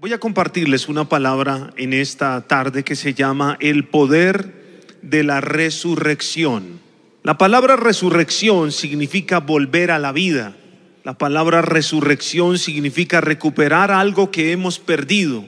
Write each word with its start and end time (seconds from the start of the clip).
Voy 0.00 0.14
a 0.14 0.18
compartirles 0.18 0.88
una 0.88 1.10
palabra 1.10 1.74
en 1.76 1.92
esta 1.92 2.40
tarde 2.48 2.84
que 2.84 2.96
se 2.96 3.12
llama 3.12 3.58
el 3.60 3.84
poder 3.84 4.88
de 5.02 5.22
la 5.24 5.42
resurrección. 5.42 6.80
La 7.22 7.36
palabra 7.36 7.76
resurrección 7.76 8.72
significa 8.72 9.40
volver 9.40 9.90
a 9.90 9.98
la 9.98 10.12
vida. 10.12 10.56
La 11.04 11.18
palabra 11.18 11.60
resurrección 11.60 12.56
significa 12.56 13.20
recuperar 13.20 13.90
algo 13.90 14.30
que 14.30 14.52
hemos 14.52 14.78
perdido 14.78 15.44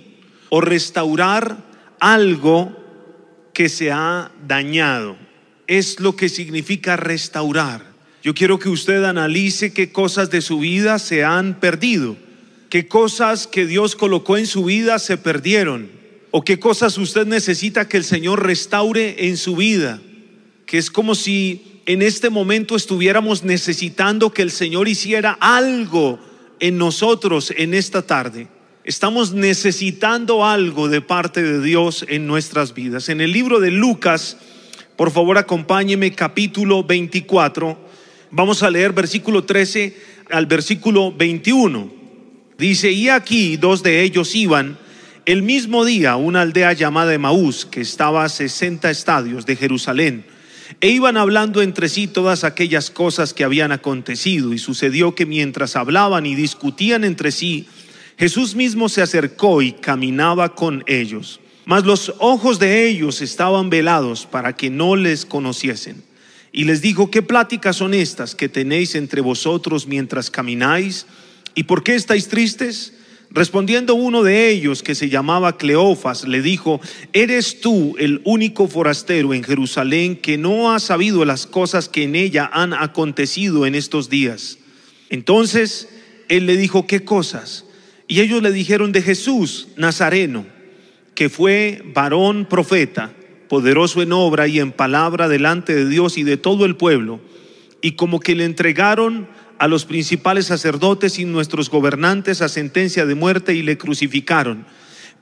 o 0.51 0.61
restaurar 0.61 1.57
algo 1.99 2.77
que 3.55 3.71
se 3.71 3.91
ha 3.91 4.33
dañado. 4.47 5.17
Es 5.67 5.99
lo 5.99 6.15
que 6.15 6.29
significa 6.29 6.97
restaurar. 6.97 7.87
Yo 8.23 8.35
quiero 8.35 8.59
que 8.59 8.69
usted 8.69 9.03
analice 9.05 9.73
qué 9.73 9.93
cosas 9.93 10.31
de 10.31 10.43
su 10.43 10.59
vida 10.59 10.99
se 10.99 11.25
han 11.25 11.59
perdido 11.59 12.19
qué 12.73 12.89
cosas 12.89 13.47
que 13.47 13.67
Dios 13.67 13.97
colocó 13.97 14.39
en 14.39 14.47
su 14.47 14.65
vida 14.65 14.99
se 14.99 15.19
perdieron 15.19 15.91
o 16.31 16.43
qué 16.43 16.59
cosas 16.59 16.97
usted 16.97 17.27
necesita 17.27 17.87
que 17.87 17.99
el 17.99 18.05
Señor 18.05 18.47
restaure 18.47 19.27
en 19.29 19.37
su 19.37 19.57
vida, 19.57 20.01
que 20.65 20.79
es 20.79 20.91
como 20.91 21.15
si 21.15 21.83
en 21.85 22.01
este 22.01 22.31
momento 22.31 22.75
estuviéramos 22.75 23.45
necesitando 23.45 24.33
que 24.33 24.41
el 24.41 24.51
Señor 24.51 24.89
hiciera 24.89 25.37
algo 25.39 26.19
en 26.61 26.79
nosotros 26.79 27.53
en 27.55 27.75
esta 27.75 28.07
tarde. 28.07 28.49
Estamos 28.85 29.35
necesitando 29.35 30.47
algo 30.47 30.89
de 30.89 31.03
parte 31.03 31.43
de 31.43 31.61
Dios 31.61 32.07
en 32.09 32.27
nuestras 32.27 32.73
vidas. 32.73 33.11
En 33.11 33.21
el 33.21 33.33
libro 33.33 33.61
de 33.61 33.71
Lucas, 33.71 34.39
por 34.97 35.11
favor 35.11 35.37
acompáñeme 35.37 36.15
capítulo 36.15 36.85
24, 36.85 37.79
vamos 38.31 38.63
a 38.63 38.71
leer 38.71 38.95
versículo 38.95 39.45
13 39.45 39.95
al 40.31 40.47
versículo 40.47 41.13
21. 41.13 42.01
Dice, 42.59 42.93
y 42.93 43.09
aquí 43.09 43.57
dos 43.57 43.83
de 43.83 44.03
ellos 44.03 44.35
iban 44.35 44.79
el 45.25 45.43
mismo 45.43 45.85
día 45.85 46.13
a 46.13 46.17
una 46.17 46.43
aldea 46.43 46.73
llamada 46.73 47.15
Emaús, 47.15 47.65
que 47.65 47.81
estaba 47.81 48.25
a 48.25 48.29
60 48.29 48.91
estadios 48.91 49.47
de 49.47 49.57
Jerusalén, 49.57 50.25
e 50.81 50.89
iban 50.89 51.17
hablando 51.17 51.63
entre 51.63 51.89
sí 51.89 52.09
todas 52.09 52.45
aquellas 52.45 52.91
cosas 52.91 53.33
que 53.35 53.45
habían 53.45 53.73
acontecido, 53.73 54.53
y 54.53 54.59
sucedió 54.59 55.15
que 55.15 55.27
mientras 55.27 55.77
hablaban 55.77 56.27
y 56.27 56.35
discutían 56.35 57.05
entre 57.05 57.31
sí, 57.31 57.67
Jesús 58.19 58.55
mismo 58.55 58.89
se 58.89 59.03
acercó 59.03 59.63
y 59.63 59.73
caminaba 59.73 60.55
con 60.55 60.83
ellos. 60.87 61.41
Mas 61.65 61.85
los 61.85 62.15
ojos 62.19 62.59
de 62.59 62.89
ellos 62.89 63.23
estaban 63.23 63.71
velados 63.71 64.27
para 64.27 64.57
que 64.57 64.71
no 64.71 64.97
les 64.97 65.25
conociesen. 65.25 66.03
Y 66.51 66.65
les 66.65 66.83
dijo, 66.83 67.11
¿qué 67.11 67.23
pláticas 67.23 67.77
son 67.77 67.95
estas 67.95 68.35
que 68.35 68.49
tenéis 68.49 68.95
entre 68.95 69.21
vosotros 69.21 69.87
mientras 69.87 70.31
camináis? 70.31 71.07
¿Y 71.55 71.65
por 71.65 71.83
qué 71.83 71.95
estáis 71.95 72.29
tristes? 72.29 72.95
Respondiendo 73.31 73.95
uno 73.95 74.23
de 74.23 74.51
ellos, 74.51 74.83
que 74.83 74.95
se 74.95 75.09
llamaba 75.09 75.57
Cleofas, 75.57 76.29
le 76.29 76.43
dijo, 76.43 76.81
¿eres 77.15 77.61
tú 77.61 77.95
el 77.99 78.21
único 78.25 78.69
forastero 78.69 79.33
en 79.33 79.43
Jerusalén 79.43 80.17
que 80.17 80.37
no 80.37 80.73
ha 80.73 80.81
sabido 80.81 81.25
las 81.25 81.47
cosas 81.47 81.89
que 81.89 82.03
en 82.03 82.15
ella 82.15 82.51
han 82.53 82.75
acontecido 82.75 83.65
en 83.65 83.75
estos 83.75 84.11
días? 84.11 84.59
Entonces 85.09 85.89
él 86.29 86.45
le 86.45 86.59
dijo, 86.59 86.87
¿qué 86.87 87.05
cosas? 87.05 87.65
Y 88.07 88.21
ellos 88.21 88.43
le 88.43 88.53
dijeron 88.53 88.93
de 88.93 89.01
Jesús, 89.01 89.69
Nazareno, 89.77 90.45
que 91.15 91.31
fue 91.31 91.83
varón 91.95 92.45
profeta, 92.45 93.13
poderoso 93.49 94.03
en 94.03 94.13
obra 94.13 94.47
y 94.47 94.59
en 94.61 94.73
palabra 94.73 95.29
delante 95.29 95.75
de 95.75 95.89
Dios 95.89 96.19
y 96.19 96.23
de 96.23 96.37
todo 96.37 96.67
el 96.67 96.77
pueblo, 96.77 97.21
y 97.81 97.93
como 97.93 98.21
que 98.21 98.35
le 98.35 98.45
entregaron 98.45 99.27
a 99.63 99.69
los 99.69 99.85
principales 99.85 100.47
sacerdotes 100.47 101.21
y 101.21 101.25
nuestros 101.25 101.71
gobernantes 101.71 102.43
a 102.43 102.49
sentencia 102.49 103.07
de 103.07 103.15
muerte 103.15 103.55
y 103.55 103.63
le 103.63 103.79
crucificaron. 103.79 104.67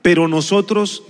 Pero 0.01 0.27
nosotros 0.27 1.03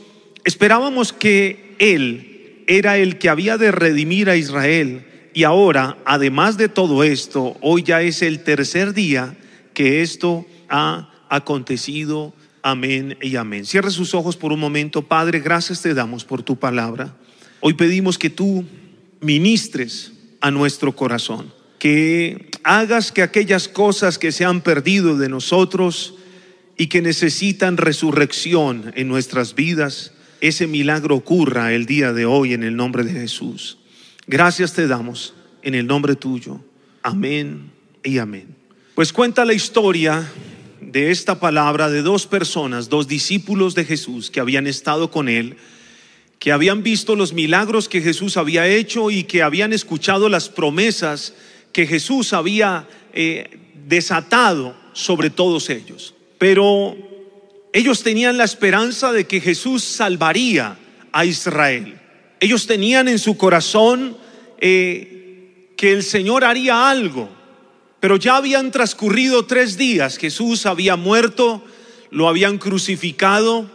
esperábamos 0.44 1.14
que 1.14 1.78
Él 1.80 2.66
era 2.68 2.98
el 2.98 3.20
que 3.20 3.30
había 3.30 3.58
de 3.58 3.72
redimir 3.72 4.30
a 4.30 4.36
Israel. 4.36 5.06
Y 5.34 5.46
ahora, 5.46 5.98
además 6.04 6.58
de 6.58 6.68
todo 6.68 7.06
esto, 7.06 7.56
hoy 7.62 7.84
ya 7.84 8.02
es 8.02 8.22
el 8.22 8.44
tercer 8.44 8.94
día 8.94 9.38
que 9.74 10.02
esto 10.02 10.46
ha 10.68 11.10
acontecido. 11.30 12.34
Amén 12.64 13.18
y 13.22 13.38
amén. 13.38 13.66
Cierre 13.66 13.92
sus 13.92 14.14
ojos 14.14 14.36
por 14.36 14.52
un 14.52 14.60
momento. 14.60 15.04
Padre, 15.04 15.40
gracias 15.40 15.82
te 15.82 15.94
damos 15.94 16.26
por 16.26 16.44
tu 16.44 16.58
palabra. 16.58 17.16
Hoy 17.62 17.76
pedimos 17.76 18.18
que 18.18 18.30
tú 18.30 18.66
ministres 19.22 20.12
a 20.42 20.52
nuestro 20.52 20.94
corazón 20.94 21.61
que 21.82 22.52
hagas 22.62 23.12
que 23.12 23.24
aquellas 23.24 23.68
cosas 23.68 24.20
que 24.20 24.32
se 24.32 24.46
han 24.46 24.62
perdido 24.62 25.18
de 25.18 25.30
nosotros 25.30 26.14
y 26.78 26.86
que 26.90 27.02
necesitan 27.02 27.78
resurrección 27.78 28.94
en 28.96 29.08
nuestras 29.08 29.56
vidas, 29.56 30.14
ese 30.42 30.68
milagro 30.68 31.16
ocurra 31.16 31.74
el 31.74 31.88
día 31.88 32.14
de 32.14 32.28
hoy 32.28 32.54
en 32.54 32.62
el 32.62 32.76
nombre 32.76 33.04
de 33.04 33.14
Jesús. 33.14 33.80
Gracias 34.28 34.74
te 34.74 34.86
damos 34.86 35.34
en 35.64 35.74
el 35.74 35.88
nombre 35.88 36.16
tuyo. 36.16 36.62
Amén 37.02 37.72
y 38.04 38.20
amén. 38.20 38.56
Pues 38.94 39.12
cuenta 39.12 39.44
la 39.44 39.56
historia 39.56 40.32
de 40.82 41.10
esta 41.10 41.40
palabra 41.40 41.90
de 41.90 42.04
dos 42.04 42.28
personas, 42.28 42.90
dos 42.90 43.08
discípulos 43.08 43.74
de 43.74 43.86
Jesús 43.86 44.30
que 44.30 44.40
habían 44.40 44.68
estado 44.68 45.10
con 45.10 45.28
él, 45.28 45.58
que 46.38 46.52
habían 46.52 46.84
visto 46.84 47.16
los 47.16 47.34
milagros 47.34 47.90
que 47.90 48.02
Jesús 48.02 48.38
había 48.38 48.68
hecho 48.68 49.10
y 49.10 49.24
que 49.24 49.42
habían 49.42 49.74
escuchado 49.74 50.30
las 50.30 50.48
promesas 50.48 51.34
que 51.72 51.88
Jesús 51.88 52.34
había 52.34 52.88
eh, 53.14 53.58
desatado 53.88 54.76
sobre 54.94 55.30
todos 55.30 55.70
ellos. 55.70 56.14
Pero 56.38 56.96
ellos 57.74 58.04
tenían 58.04 58.38
la 58.38 58.44
esperanza 58.44 59.12
de 59.12 59.26
que 59.26 59.40
Jesús 59.40 59.84
salvaría 59.84 60.78
a 61.12 61.26
Israel. 61.26 62.00
Ellos 62.40 62.68
tenían 62.68 63.08
en 63.08 63.20
su 63.20 63.38
corazón 63.38 64.18
eh, 64.60 65.72
que 65.78 65.92
el 65.92 66.04
Señor 66.04 66.44
haría 66.44 66.90
algo. 66.90 67.30
Pero 68.00 68.18
ya 68.18 68.38
habían 68.38 68.72
transcurrido 68.72 69.46
tres 69.46 69.78
días. 69.78 70.18
Jesús 70.18 70.66
había 70.66 70.96
muerto, 70.96 71.64
lo 72.10 72.28
habían 72.28 72.58
crucificado. 72.58 73.70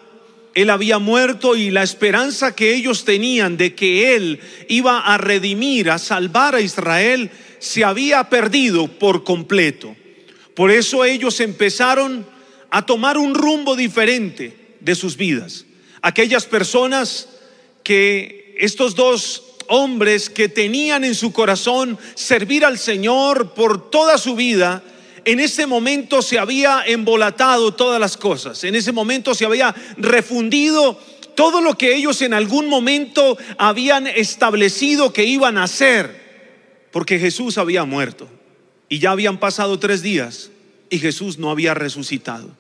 Él 0.55 0.71
había 0.71 0.99
muerto 0.99 1.55
y 1.55 1.71
la 1.71 1.83
esperanza 1.83 2.55
que 2.55 2.75
ellos 2.75 3.05
tenían 3.05 3.57
de 3.57 3.75
que 3.75 4.17
Él 4.17 4.41
iba 4.69 5.01
a 5.01 5.19
redimir, 5.19 5.91
a 5.91 5.99
salvar 5.99 6.55
a 6.55 6.61
Israel, 6.61 7.31
se 7.59 7.85
había 7.85 8.29
perdido 8.29 8.89
por 8.89 9.25
completo. 9.25 9.95
Por 10.55 10.71
eso 10.71 11.05
ellos 11.05 11.41
empezaron 11.41 12.27
a 12.71 12.85
tomar 12.85 13.19
un 13.19 13.35
rumbo 13.35 13.77
diferente 13.77 14.77
de 14.81 14.95
sus 14.95 15.17
vidas. 15.17 15.65
Aquellas 16.03 16.47
personas 16.47 17.29
que 17.83 18.55
estos 18.59 18.95
dos 18.95 19.43
hombres 19.69 20.31
que 20.31 20.49
tenían 20.49 21.05
en 21.05 21.15
su 21.15 21.33
corazón 21.33 21.99
servir 22.15 22.65
al 22.65 22.79
Señor 22.79 23.55
por 23.55 23.91
toda 23.91 24.19
su 24.19 24.35
vida, 24.35 24.83
en 25.25 25.41
ese 25.41 25.67
momento 25.67 26.23
se 26.23 26.39
había 26.39 26.85
embolatado 26.87 27.75
todas 27.75 28.01
las 28.01 28.17
cosas, 28.17 28.63
en 28.65 28.75
ese 28.75 28.93
momento 28.93 29.35
se 29.35 29.45
había 29.45 29.75
refundido 29.97 31.01
todo 31.35 31.61
lo 31.61 31.77
que 31.77 31.95
ellos 31.95 32.23
en 32.23 32.33
algún 32.33 32.69
momento 32.69 33.37
habían 33.59 34.07
establecido 34.07 35.13
que 35.13 35.25
iban 35.25 35.59
a 35.59 35.65
hacer 35.65 36.26
porque 36.93 37.19
Jesús 37.19 37.59
había 37.59 37.85
muerto 37.85 38.29
y 38.89 38.99
ya 38.99 39.11
habían 39.11 39.39
pasado 39.39 39.79
tres 39.79 40.03
días 40.03 40.51
y 40.91 40.99
Jesús 40.99 41.39
no 41.39 41.51
había 41.51 41.75
resucitado. 41.75 42.51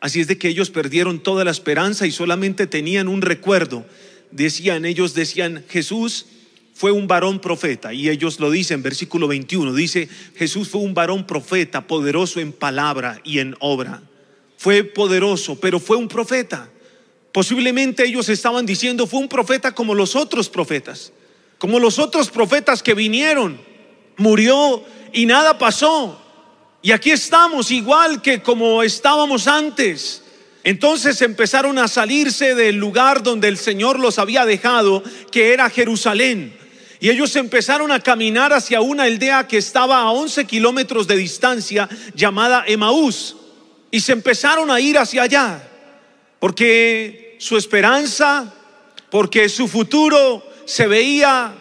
Así 0.00 0.20
es 0.20 0.26
de 0.26 0.36
que 0.36 0.48
ellos 0.48 0.70
perdieron 0.70 1.20
toda 1.20 1.44
la 1.44 1.50
esperanza 1.50 2.06
y 2.06 2.10
solamente 2.10 2.66
tenían 2.66 3.08
un 3.08 3.22
recuerdo. 3.22 3.86
Decían, 4.30 4.84
ellos 4.84 5.14
decían, 5.14 5.64
Jesús 5.68 6.26
fue 6.74 6.90
un 6.90 7.06
varón 7.06 7.40
profeta. 7.40 7.94
Y 7.94 8.10
ellos 8.10 8.40
lo 8.40 8.50
dicen, 8.50 8.82
versículo 8.82 9.28
21, 9.28 9.72
dice, 9.72 10.08
Jesús 10.36 10.68
fue 10.68 10.82
un 10.82 10.92
varón 10.92 11.26
profeta, 11.26 11.86
poderoso 11.86 12.40
en 12.40 12.52
palabra 12.52 13.20
y 13.24 13.38
en 13.38 13.56
obra. 13.60 14.02
Fue 14.58 14.84
poderoso, 14.84 15.58
pero 15.58 15.80
fue 15.80 15.96
un 15.96 16.08
profeta. 16.08 16.68
Posiblemente 17.32 18.04
ellos 18.04 18.28
estaban 18.28 18.66
diciendo, 18.66 19.06
fue 19.06 19.20
un 19.20 19.28
profeta 19.28 19.74
como 19.74 19.94
los 19.94 20.16
otros 20.16 20.48
profetas, 20.48 21.12
como 21.58 21.78
los 21.78 21.98
otros 21.98 22.30
profetas 22.30 22.82
que 22.82 22.94
vinieron 22.94 23.58
murió 24.16 24.82
y 25.12 25.26
nada 25.26 25.58
pasó. 25.58 26.20
Y 26.82 26.92
aquí 26.92 27.10
estamos 27.10 27.70
igual 27.70 28.20
que 28.20 28.42
como 28.42 28.82
estábamos 28.82 29.46
antes. 29.46 30.22
Entonces 30.64 31.20
empezaron 31.22 31.78
a 31.78 31.88
salirse 31.88 32.54
del 32.54 32.76
lugar 32.76 33.22
donde 33.22 33.48
el 33.48 33.58
Señor 33.58 33.98
los 33.98 34.18
había 34.18 34.44
dejado, 34.44 35.02
que 35.30 35.52
era 35.52 35.70
Jerusalén. 35.70 36.56
Y 37.00 37.10
ellos 37.10 37.36
empezaron 37.36 37.92
a 37.92 38.00
caminar 38.00 38.52
hacia 38.52 38.80
una 38.80 39.02
aldea 39.02 39.46
que 39.46 39.58
estaba 39.58 39.98
a 39.98 40.10
11 40.10 40.46
kilómetros 40.46 41.06
de 41.06 41.16
distancia, 41.16 41.88
llamada 42.14 42.64
Emaús. 42.66 43.36
Y 43.90 44.00
se 44.00 44.12
empezaron 44.12 44.70
a 44.70 44.80
ir 44.80 44.98
hacia 44.98 45.22
allá, 45.22 45.62
porque 46.40 47.36
su 47.38 47.58
esperanza, 47.58 48.52
porque 49.10 49.50
su 49.50 49.68
futuro 49.68 50.42
se 50.64 50.86
veía, 50.86 51.54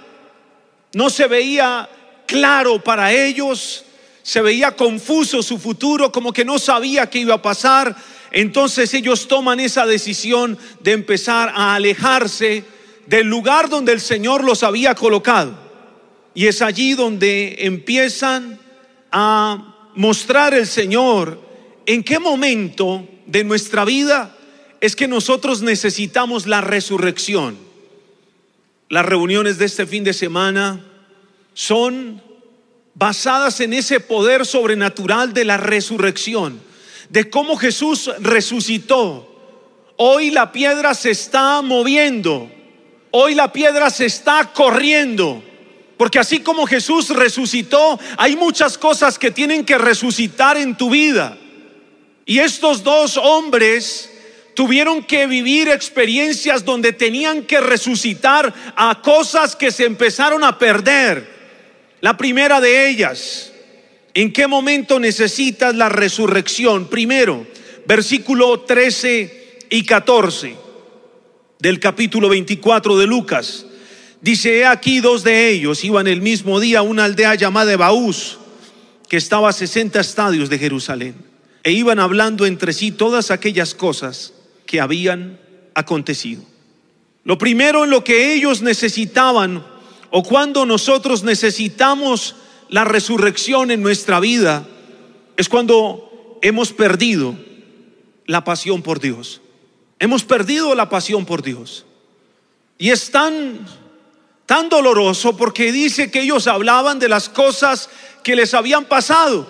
no 0.93 1.09
se 1.09 1.27
veía 1.27 1.89
claro 2.25 2.83
para 2.83 3.13
ellos, 3.13 3.85
se 4.23 4.41
veía 4.41 4.75
confuso 4.75 5.43
su 5.43 5.59
futuro, 5.59 6.11
como 6.11 6.31
que 6.31 6.45
no 6.45 6.57
sabía 6.57 7.09
qué 7.09 7.19
iba 7.19 7.35
a 7.35 7.41
pasar. 7.41 7.95
entonces 8.31 8.93
ellos 8.93 9.27
toman 9.27 9.59
esa 9.59 9.85
decisión 9.85 10.57
de 10.79 10.93
empezar 10.93 11.51
a 11.53 11.75
alejarse 11.75 12.63
del 13.05 13.27
lugar 13.27 13.69
donde 13.69 13.91
el 13.91 14.01
Señor 14.01 14.43
los 14.43 14.63
había 14.63 14.95
colocado. 14.95 15.53
Y 16.33 16.47
es 16.47 16.61
allí 16.61 16.93
donde 16.93 17.57
empiezan 17.59 18.59
a 19.11 19.91
mostrar 19.95 20.53
el 20.53 20.65
Señor 20.65 21.39
en 21.85 22.03
qué 22.03 22.17
momento 22.17 23.07
de 23.27 23.43
nuestra 23.43 23.85
vida 23.85 24.35
es 24.81 24.95
que 24.95 25.07
nosotros 25.07 25.61
necesitamos 25.61 26.47
la 26.47 26.61
resurrección. 26.61 27.57
Las 28.89 29.05
reuniones 29.05 29.57
de 29.57 29.65
este 29.65 29.85
fin 29.85 30.03
de 30.03 30.13
semana 30.13 30.83
son 31.53 32.21
basadas 32.93 33.59
en 33.59 33.73
ese 33.73 33.99
poder 33.99 34.45
sobrenatural 34.45 35.33
de 35.33 35.45
la 35.45 35.57
resurrección, 35.57 36.61
de 37.09 37.29
cómo 37.29 37.57
Jesús 37.57 38.09
resucitó. 38.19 39.29
Hoy 39.97 40.31
la 40.31 40.51
piedra 40.51 40.93
se 40.93 41.11
está 41.11 41.61
moviendo, 41.61 42.49
hoy 43.11 43.35
la 43.35 43.51
piedra 43.51 43.89
se 43.89 44.05
está 44.05 44.51
corriendo. 44.53 45.43
Porque 45.97 46.19
así 46.19 46.39
como 46.39 46.65
Jesús 46.65 47.09
resucitó, 47.09 47.99
hay 48.17 48.35
muchas 48.35 48.77
cosas 48.77 49.19
que 49.19 49.31
tienen 49.31 49.63
que 49.63 49.77
resucitar 49.77 50.57
en 50.57 50.75
tu 50.75 50.89
vida. 50.89 51.37
Y 52.25 52.39
estos 52.39 52.83
dos 52.83 53.17
hombres 53.17 54.09
tuvieron 54.55 55.03
que 55.03 55.27
vivir 55.27 55.69
experiencias 55.69 56.65
donde 56.65 56.93
tenían 56.93 57.43
que 57.43 57.59
resucitar 57.59 58.53
a 58.75 59.01
cosas 59.01 59.55
que 59.55 59.71
se 59.71 59.85
empezaron 59.85 60.43
a 60.43 60.57
perder. 60.57 61.32
La 62.03 62.17
primera 62.17 62.59
de 62.59 62.89
ellas, 62.89 63.53
¿en 64.13 64.33
qué 64.33 64.45
momento 64.45 64.99
necesitas 64.99 65.73
la 65.73 65.87
resurrección? 65.87 66.89
Primero, 66.89 67.47
versículo 67.87 68.59
13 68.59 69.59
y 69.69 69.85
14 69.85 70.53
del 71.59 71.79
capítulo 71.79 72.27
24 72.27 72.97
de 72.97 73.07
Lucas. 73.07 73.65
Dice, 74.19 74.57
he 74.57 74.65
aquí 74.65 74.99
dos 74.99 75.23
de 75.23 75.47
ellos 75.47 75.85
iban 75.85 76.07
el 76.07 76.19
mismo 76.19 76.59
día 76.59 76.79
a 76.79 76.81
una 76.81 77.05
aldea 77.05 77.35
llamada 77.35 77.77
Baús, 77.77 78.37
que 79.07 79.15
estaba 79.15 79.47
a 79.47 79.53
60 79.53 80.01
estadios 80.01 80.49
de 80.49 80.59
Jerusalén, 80.59 81.15
e 81.63 81.71
iban 81.71 81.99
hablando 81.99 82.45
entre 82.45 82.73
sí 82.73 82.91
todas 82.91 83.31
aquellas 83.31 83.73
cosas 83.73 84.33
que 84.65 84.81
habían 84.81 85.39
acontecido. 85.73 86.43
Lo 87.23 87.37
primero 87.37 87.85
en 87.85 87.91
lo 87.91 88.03
que 88.03 88.33
ellos 88.33 88.61
necesitaban 88.61 89.71
o 90.15 90.21
cuando 90.21 90.67
nosotros 90.67 91.23
necesitamos 91.23 92.35
la 92.69 92.83
resurrección 92.83 93.71
en 93.71 93.81
nuestra 93.81 94.19
vida, 94.19 94.63
es 95.35 95.49
cuando 95.49 96.37
hemos 96.43 96.71
perdido 96.71 97.35
la 98.27 98.43
pasión 98.43 98.83
por 98.83 98.99
Dios. 98.99 99.41
Hemos 99.97 100.23
perdido 100.23 100.75
la 100.75 100.87
pasión 100.87 101.25
por 101.25 101.41
Dios. 101.41 101.87
Y 102.77 102.91
es 102.91 103.09
tan, 103.09 103.65
tan 104.45 104.69
doloroso 104.69 105.35
porque 105.35 105.71
dice 105.71 106.11
que 106.11 106.21
ellos 106.21 106.45
hablaban 106.45 106.99
de 106.99 107.09
las 107.09 107.27
cosas 107.27 107.89
que 108.21 108.35
les 108.35 108.53
habían 108.53 108.85
pasado. 108.85 109.47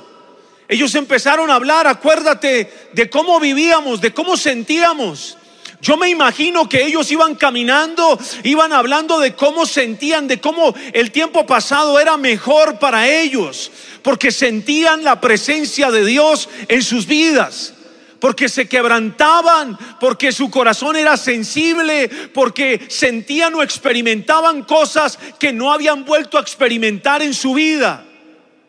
Ellos 0.70 0.96
empezaron 0.96 1.52
a 1.52 1.56
hablar, 1.56 1.88
acuérdate, 1.88 2.72
de 2.94 3.10
cómo 3.10 3.38
vivíamos, 3.42 4.00
de 4.00 4.14
cómo 4.14 4.38
sentíamos. 4.38 5.38
Yo 5.84 5.98
me 5.98 6.08
imagino 6.08 6.70
que 6.70 6.86
ellos 6.86 7.12
iban 7.12 7.36
caminando, 7.36 8.18
iban 8.44 8.72
hablando 8.72 9.20
de 9.20 9.36
cómo 9.36 9.66
sentían, 9.66 10.30
de 10.30 10.40
cómo 10.40 10.74
el 10.94 11.12
tiempo 11.12 11.46
pasado 11.46 12.00
era 12.00 12.16
mejor 12.16 12.80
para 12.80 13.10
ellos, 13.10 13.70
porque 14.02 14.32
sentían 14.32 15.04
la 15.04 15.20
presencia 15.20 15.92
de 15.92 16.06
Dios 16.06 16.48
en 16.70 16.82
sus 16.82 17.06
vidas 17.06 17.74
porque 18.22 18.48
se 18.48 18.70
quebrantaban, 18.70 19.78
porque 20.00 20.32
su 20.32 20.50
corazón 20.50 20.96
era 20.96 21.18
sensible, 21.18 22.10
porque 22.34 22.86
sentían 22.88 23.54
o 23.56 23.62
experimentaban 23.62 24.64
cosas 24.64 25.20
que 25.38 25.52
no 25.52 25.74
habían 25.74 26.06
vuelto 26.06 26.38
a 26.38 26.42
experimentar 26.42 27.22
en 27.22 27.34
su 27.34 27.54
vida. 27.54 28.06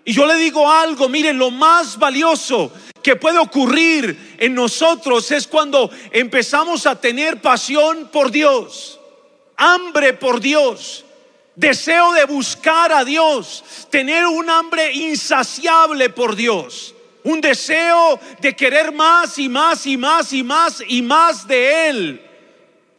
Y 0.04 0.12
yo 0.12 0.26
le 0.26 0.36
digo 0.36 0.70
algo, 0.70 1.08
miren, 1.08 1.38
lo 1.38 1.50
más 1.50 1.98
valioso 1.98 2.70
que 3.02 3.16
puede 3.16 3.38
ocurrir 3.38 4.36
en 4.38 4.54
nosotros 4.54 5.30
es 5.30 5.46
cuando 5.46 5.90
empezamos 6.10 6.86
a 6.86 7.00
tener 7.00 7.40
pasión 7.40 8.08
por 8.12 8.30
Dios, 8.30 9.00
hambre 9.56 10.12
por 10.12 10.40
Dios, 10.40 11.04
deseo 11.54 12.12
de 12.12 12.24
buscar 12.24 12.92
a 12.92 13.04
Dios, 13.04 13.64
tener 13.90 14.26
un 14.26 14.50
hambre 14.50 14.92
insaciable 14.92 16.10
por 16.10 16.36
Dios, 16.36 16.94
un 17.22 17.40
deseo 17.40 18.20
de 18.40 18.54
querer 18.54 18.92
más 18.92 19.38
y 19.38 19.48
más 19.48 19.86
y 19.86 19.96
más 19.96 20.32
y 20.32 20.42
más 20.42 20.82
y 20.86 21.02
más 21.02 21.46
de 21.46 21.88
Él. 21.88 22.30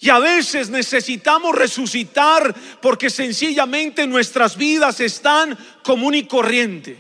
Y 0.06 0.10
a 0.12 0.20
veces 0.20 0.70
necesitamos 0.70 1.56
resucitar 1.56 2.54
porque 2.80 3.10
sencillamente 3.10 4.06
nuestras 4.06 4.56
vidas 4.56 5.00
están 5.00 5.58
común 5.82 6.14
y 6.14 6.28
corriente. 6.28 6.96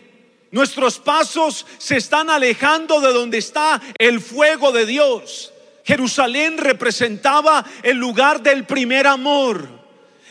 Nuestros 0.49 0.97
pasos 0.97 1.67
se 1.77 1.97
están 1.97 2.31
alejando 2.31 2.99
de 3.01 3.13
donde 3.13 3.37
está 3.37 3.79
el 3.99 4.19
fuego 4.19 4.71
de 4.71 4.87
Dios. 4.87 5.53
Jerusalén 5.83 6.57
representaba 6.57 7.63
el 7.83 7.97
lugar 7.97 8.41
del 8.41 8.65
primer 8.65 9.05
amor, 9.05 9.69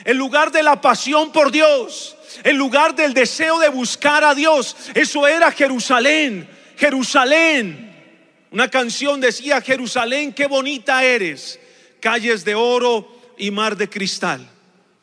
el 0.04 0.16
lugar 0.16 0.50
de 0.50 0.64
la 0.64 0.80
pasión 0.80 1.30
por 1.30 1.52
Dios, 1.52 2.16
el 2.42 2.56
lugar 2.56 2.96
del 2.96 3.14
deseo 3.14 3.60
de 3.60 3.68
buscar 3.68 4.24
a 4.24 4.34
Dios. 4.34 4.74
Eso 4.94 5.28
era 5.28 5.52
Jerusalén, 5.52 6.50
Jerusalén. 6.76 7.94
Una 8.50 8.68
canción 8.68 9.20
decía, 9.20 9.60
Jerusalén, 9.60 10.32
qué 10.32 10.48
bonita 10.48 11.04
eres, 11.04 11.60
calles 12.04 12.44
de 12.44 12.54
oro 12.54 13.08
y 13.38 13.50
mar 13.50 13.78
de 13.78 13.88
cristal. 13.88 14.46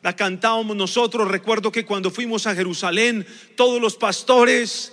La 0.02 0.14
cantábamos 0.14 0.76
nosotros, 0.76 1.26
recuerdo 1.26 1.72
que 1.72 1.84
cuando 1.84 2.12
fuimos 2.12 2.46
a 2.46 2.54
Jerusalén, 2.54 3.26
todos 3.56 3.82
los 3.82 3.96
pastores, 3.96 4.92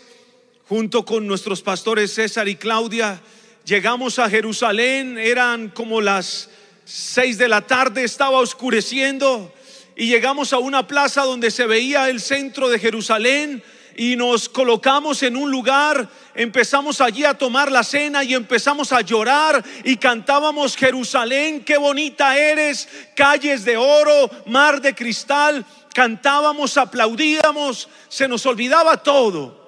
junto 0.68 1.06
con 1.06 1.28
nuestros 1.28 1.62
pastores 1.62 2.12
César 2.12 2.48
y 2.48 2.56
Claudia, 2.56 3.22
llegamos 3.64 4.18
a 4.18 4.28
Jerusalén, 4.28 5.20
eran 5.20 5.70
como 5.70 6.02
las 6.02 6.50
seis 6.84 7.38
de 7.38 7.48
la 7.48 7.68
tarde, 7.68 8.04
estaba 8.04 8.40
oscureciendo 8.40 9.54
y 9.96 10.08
llegamos 10.08 10.52
a 10.52 10.58
una 10.58 10.88
plaza 10.88 11.22
donde 11.22 11.52
se 11.52 11.68
veía 11.68 12.10
el 12.10 12.22
centro 12.22 12.70
de 12.70 12.80
Jerusalén 12.80 13.62
y 14.00 14.16
nos 14.16 14.48
colocamos 14.48 15.22
en 15.24 15.36
un 15.36 15.52
lugar, 15.52 16.08
empezamos 16.34 17.02
allí 17.02 17.26
a 17.26 17.38
tomar 17.38 17.70
la 17.70 17.84
cena 17.84 18.24
y 18.24 18.34
empezamos 18.34 18.94
a 18.94 19.02
llorar 19.02 19.62
y 19.84 19.98
cantábamos 19.98 20.78
Jerusalén, 20.78 21.66
qué 21.66 21.78
bonita 21.78 22.38
eres, 22.38 22.88
calles 23.14 23.66
de 23.66 23.76
oro, 23.76 24.32
mar 24.46 24.80
de 24.80 24.96
cristal, 24.96 25.66
cantábamos, 25.94 26.78
aplaudíamos, 26.78 27.90
se 28.08 28.30
nos 28.30 28.46
olvidaba 28.46 29.04
todo. 29.04 29.60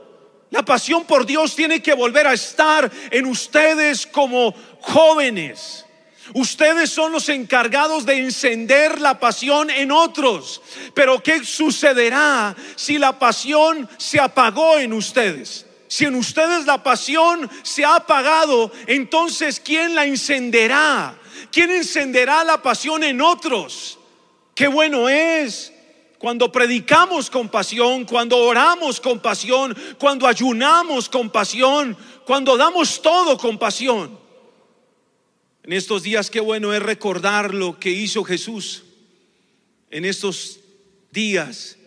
La 0.49 0.63
pasión 0.63 1.03
por 1.03 1.25
Dios 1.25 1.53
tiene 1.53 1.81
que 1.81 1.93
volver 1.93 2.25
a 2.25 2.31
estar 2.31 2.89
en 3.09 3.25
ustedes 3.25 4.07
como 4.07 4.55
jóvenes. 4.79 5.85
Ustedes 6.33 6.89
son 6.89 7.11
los 7.11 7.29
encargados 7.29 8.05
de 8.05 8.17
encender 8.17 9.01
la 9.01 9.19
pasión 9.19 9.69
en 9.69 9.91
otros. 9.91 10.61
Pero 10.93 11.21
¿qué 11.21 11.43
sucederá 11.43 12.55
si 12.75 12.97
la 12.97 13.17
pasión 13.17 13.89
se 13.97 14.19
apagó 14.19 14.77
en 14.77 14.93
ustedes? 14.93 15.65
Si 15.87 16.05
en 16.05 16.15
ustedes 16.15 16.65
la 16.65 16.83
pasión 16.83 17.49
se 17.63 17.83
ha 17.83 17.95
apagado, 17.95 18.71
entonces 18.87 19.59
¿quién 19.59 19.93
la 19.93 20.05
encenderá? 20.05 21.19
¿Quién 21.51 21.69
encenderá 21.69 22.45
la 22.45 22.61
pasión 22.61 23.03
en 23.03 23.19
otros? 23.19 23.99
Qué 24.55 24.67
bueno 24.67 25.09
es 25.09 25.73
cuando 26.17 26.51
predicamos 26.51 27.29
con 27.29 27.49
pasión, 27.49 28.05
cuando 28.05 28.37
oramos 28.37 29.01
con 29.01 29.19
pasión, 29.19 29.75
cuando 29.97 30.27
ayunamos 30.27 31.09
con 31.09 31.29
pasión, 31.29 31.97
cuando 32.25 32.55
damos 32.55 33.01
todo 33.01 33.37
con 33.37 33.57
pasión. 33.57 34.20
En 35.63 35.73
estos 35.73 36.01
días 36.01 36.31
qué 36.31 36.39
bueno 36.39 36.73
es 36.73 36.81
recordar 36.81 37.53
lo 37.53 37.79
que 37.79 37.91
hizo 37.91 38.23
Jesús. 38.23 38.83
En 39.91 40.05
estos 40.05 40.59
días 41.11 41.77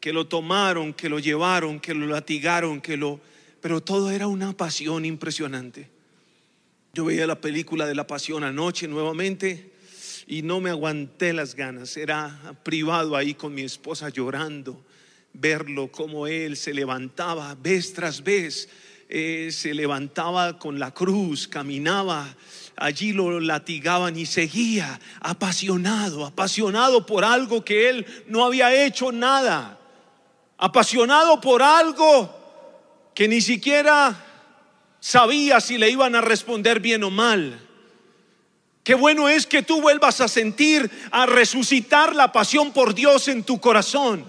que 0.00 0.12
lo 0.12 0.26
tomaron, 0.26 0.92
que 0.92 1.08
lo 1.08 1.20
llevaron, 1.20 1.78
que 1.78 1.94
lo 1.94 2.06
latigaron, 2.06 2.80
que 2.80 2.96
lo... 2.96 3.20
Pero 3.60 3.82
todo 3.82 4.10
era 4.10 4.26
una 4.26 4.56
pasión 4.56 5.04
impresionante. 5.04 5.88
Yo 6.92 7.04
veía 7.04 7.26
la 7.26 7.40
película 7.40 7.86
de 7.86 7.94
la 7.94 8.06
pasión 8.06 8.42
anoche 8.42 8.88
nuevamente 8.88 9.70
y 10.26 10.42
no 10.42 10.58
me 10.60 10.70
aguanté 10.70 11.32
las 11.32 11.54
ganas. 11.54 11.96
Era 11.96 12.56
privado 12.64 13.14
ahí 13.14 13.34
con 13.34 13.54
mi 13.54 13.62
esposa 13.62 14.08
llorando, 14.08 14.84
verlo 15.34 15.92
como 15.92 16.26
él 16.26 16.56
se 16.56 16.74
levantaba 16.74 17.54
vez 17.54 17.92
tras 17.92 18.24
vez, 18.24 18.68
eh, 19.08 19.50
se 19.52 19.72
levantaba 19.72 20.58
con 20.58 20.80
la 20.80 20.92
cruz, 20.92 21.46
caminaba. 21.46 22.34
Allí 22.80 23.12
lo 23.12 23.38
latigaban 23.38 24.18
y 24.18 24.26
seguía 24.26 24.98
apasionado, 25.20 26.26
apasionado 26.26 27.06
por 27.06 27.24
algo 27.24 27.64
que 27.64 27.88
él 27.88 28.06
no 28.26 28.44
había 28.44 28.84
hecho 28.84 29.12
nada, 29.12 29.78
apasionado 30.58 31.40
por 31.40 31.62
algo 31.62 32.34
que 33.14 33.28
ni 33.28 33.40
siquiera 33.40 34.16
sabía 34.98 35.60
si 35.60 35.78
le 35.78 35.90
iban 35.90 36.14
a 36.14 36.20
responder 36.20 36.80
bien 36.80 37.04
o 37.04 37.10
mal 37.10 37.70
Qué 38.82 38.94
bueno 38.94 39.28
es 39.28 39.46
que 39.46 39.62
tú 39.62 39.80
vuelvas 39.80 40.20
a 40.20 40.28
sentir, 40.28 40.90
a 41.10 41.26
resucitar 41.26 42.14
la 42.14 42.32
pasión 42.32 42.72
por 42.72 42.94
Dios 42.94 43.28
en 43.28 43.44
tu 43.44 43.60
corazón. 43.60 44.24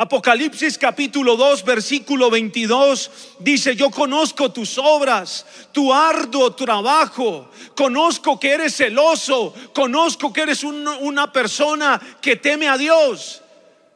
Apocalipsis 0.00 0.78
capítulo 0.78 1.34
2, 1.34 1.64
versículo 1.64 2.30
22 2.30 3.10
dice, 3.40 3.74
yo 3.74 3.90
conozco 3.90 4.52
tus 4.52 4.78
obras, 4.78 5.44
tu 5.72 5.92
arduo 5.92 6.54
trabajo, 6.54 7.50
conozco 7.74 8.38
que 8.38 8.52
eres 8.52 8.76
celoso, 8.76 9.52
conozco 9.74 10.32
que 10.32 10.42
eres 10.42 10.62
una 10.62 11.32
persona 11.32 12.00
que 12.20 12.36
teme 12.36 12.68
a 12.68 12.78
Dios, 12.78 13.42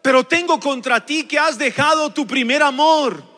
pero 0.03 0.25
tengo 0.25 0.59
contra 0.59 1.07
ti 1.07 1.23
que 1.23 1.39
has 1.39 1.57
dejado 1.57 2.11
tu 2.11 2.27
primer 2.27 2.65
amor. 2.65 3.32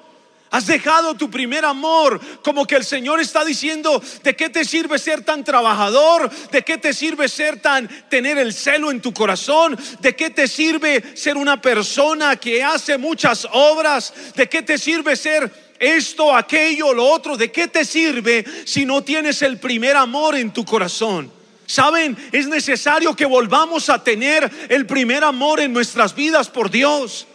Has 0.54 0.68
dejado 0.68 1.16
tu 1.16 1.28
primer 1.28 1.64
amor, 1.64 2.20
como 2.40 2.64
que 2.64 2.76
el 2.76 2.84
Señor 2.84 3.18
está 3.18 3.44
diciendo, 3.44 4.00
¿de 4.23 4.37
qué 4.37 4.49
te 4.49 4.64
sirve 4.64 5.00
ser 5.00 5.25
tan 5.25 5.42
trabajador? 5.42 6.30
¿De 6.52 6.62
qué 6.62 6.78
te 6.78 6.92
sirve 6.92 7.28
ser 7.28 7.58
tan 7.58 7.88
tener 8.08 8.38
el 8.38 8.54
celo 8.54 8.92
en 8.92 9.00
tu 9.00 9.12
corazón? 9.12 9.76
¿De 9.99 10.14
qué 10.14 10.30
te 10.30 10.46
sirve 10.46 11.16
ser 11.16 11.37
una 11.37 11.61
persona 11.61 12.37
que 12.37 12.62
hace 12.62 12.99
muchas 12.99 13.49
obras? 13.50 14.14
¿De 14.37 14.49
qué 14.49 14.62
te 14.62 14.78
sirve 14.78 15.16
ser 15.16 15.75
esto, 15.80 16.32
aquello, 16.32 16.94
lo 16.94 17.04
otro? 17.04 17.37
¿De 17.37 17.50
qué 17.50 17.66
te 17.66 17.84
sirve 17.84 18.44
si 18.64 18.87
no 18.87 19.02
tienes 19.02 19.42
el 19.42 19.58
primer 19.58 19.96
amor 19.96 20.37
en 20.37 20.52
tu 20.52 20.64
corazón? 20.64 21.32
Saben, 21.66 22.16
es 22.30 22.46
necesario 22.46 23.16
que 23.16 23.26
volvamos 23.26 23.90
a 23.90 24.04
tener 24.04 24.49
el 24.68 24.87
primer 24.87 25.25
amor 25.25 25.58
en 25.58 25.73
nuestras 25.73 26.14
vidas 26.14 26.49
por 26.49 26.70
Dios 26.70 27.26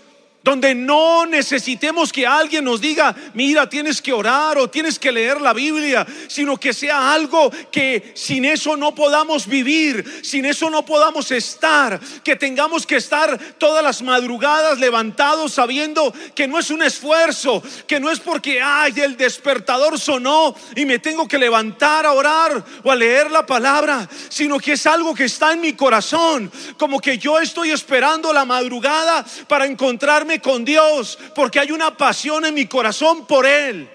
donde 0.50 0.74
no 0.74 1.28
necesitemos 1.28 2.12
que 2.12 2.26
alguien 2.26 2.66
nos 2.66 2.82
diga, 2.82 3.16
mira, 3.36 3.70
tienes 3.70 4.02
que 4.02 4.12
orar 4.12 4.58
o 4.58 4.68
tienes 4.68 4.98
que 4.98 5.12
leer 5.12 5.40
la 5.40 5.54
Biblia, 5.54 6.08
sino 6.28 6.58
que 6.58 6.74
sea 6.74 7.14
algo 7.14 7.52
que 7.72 8.14
sin 8.16 8.46
eso 8.46 8.76
no 8.76 8.96
podamos 8.96 9.46
vivir, 9.46 10.22
sin 10.24 10.46
eso 10.46 10.72
no 10.72 10.84
podamos 10.84 11.30
estar, 11.32 12.00
que 12.24 12.36
tengamos 12.36 12.88
que 12.88 12.96
estar 12.96 13.38
todas 13.60 13.84
las 13.84 14.02
madrugadas 14.02 14.80
levantados 14.80 15.54
sabiendo 15.54 16.12
que 16.34 16.48
no 16.48 16.58
es 16.58 16.72
un 16.72 16.82
esfuerzo, 16.82 17.62
que 17.86 18.00
no 18.00 18.10
es 18.10 18.20
porque, 18.20 18.60
ay, 18.60 18.94
el 18.98 19.18
despertador 19.18 20.00
sonó 20.00 20.56
y 20.76 20.84
me 20.86 20.98
tengo 20.98 21.28
que 21.28 21.38
levantar 21.38 22.08
a 22.08 22.14
orar 22.14 22.64
o 22.84 22.92
a 22.92 22.96
leer 22.96 23.30
la 23.30 23.46
palabra, 23.46 24.10
sino 24.30 24.58
que 24.58 24.74
es 24.74 24.88
algo 24.88 25.14
que 25.14 25.26
está 25.26 25.54
en 25.54 25.62
mi 25.62 25.74
corazón, 25.74 26.52
como 26.78 27.00
que 27.00 27.20
yo 27.20 27.38
estoy 27.40 27.70
esperando 27.70 28.34
la 28.34 28.46
madrugada 28.46 29.24
para 29.48 29.68
encontrarme 29.68 30.39
con 30.42 30.66
Dios 30.66 31.18
porque 31.36 31.60
hay 31.60 31.72
una 31.72 31.96
pasión 31.98 32.46
en 32.46 32.54
mi 32.54 32.66
corazón 32.68 33.28
por 33.28 33.46
Él. 33.46 33.90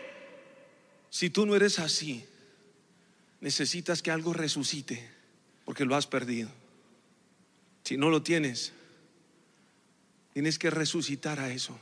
Si 1.11 1.31
tú 1.31 1.47
no 1.47 1.55
eres 1.55 1.79
así, 1.79 2.25
necesitas 3.41 4.03
que 4.03 4.11
algo 4.11 4.33
resucite 4.33 5.11
porque 5.65 5.85
lo 5.85 5.97
has 5.97 6.07
perdido. 6.07 6.49
Si 7.85 7.97
no 7.97 8.11
lo 8.11 8.23
tienes, 8.23 8.73
tienes 10.33 10.59
que 10.59 10.71
resucitar 10.71 11.39
a 11.39 11.53
eso. 11.53 11.79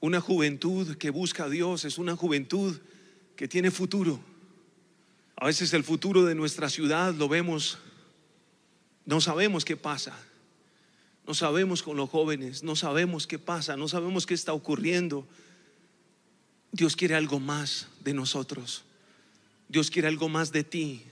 Una 0.00 0.20
juventud 0.20 0.96
que 0.96 1.10
busca 1.10 1.44
a 1.44 1.48
Dios 1.48 1.84
es 1.84 1.98
una 1.98 2.16
juventud 2.16 2.78
que 3.36 3.48
tiene 3.48 3.70
futuro. 3.70 4.20
A 5.36 5.46
veces 5.46 5.72
el 5.72 5.84
futuro 5.84 6.24
de 6.24 6.34
nuestra 6.34 6.68
ciudad 6.68 7.14
lo 7.14 7.28
vemos, 7.28 7.78
no 9.06 9.20
sabemos 9.20 9.64
qué 9.64 9.76
pasa. 9.76 10.16
No 11.28 11.34
sabemos 11.34 11.82
con 11.82 11.98
los 11.98 12.08
jóvenes, 12.08 12.62
no 12.62 12.74
sabemos 12.74 13.26
qué 13.26 13.38
pasa, 13.38 13.76
no 13.76 13.86
sabemos 13.86 14.24
qué 14.24 14.32
está 14.32 14.54
ocurriendo. 14.54 15.28
Dios 16.72 16.96
quiere 16.96 17.16
algo 17.16 17.38
más 17.38 17.86
de 18.02 18.14
nosotros. 18.14 18.82
Dios 19.68 19.90
quiere 19.90 20.08
algo 20.08 20.30
más 20.30 20.52
de 20.52 20.64
ti. 20.64 21.02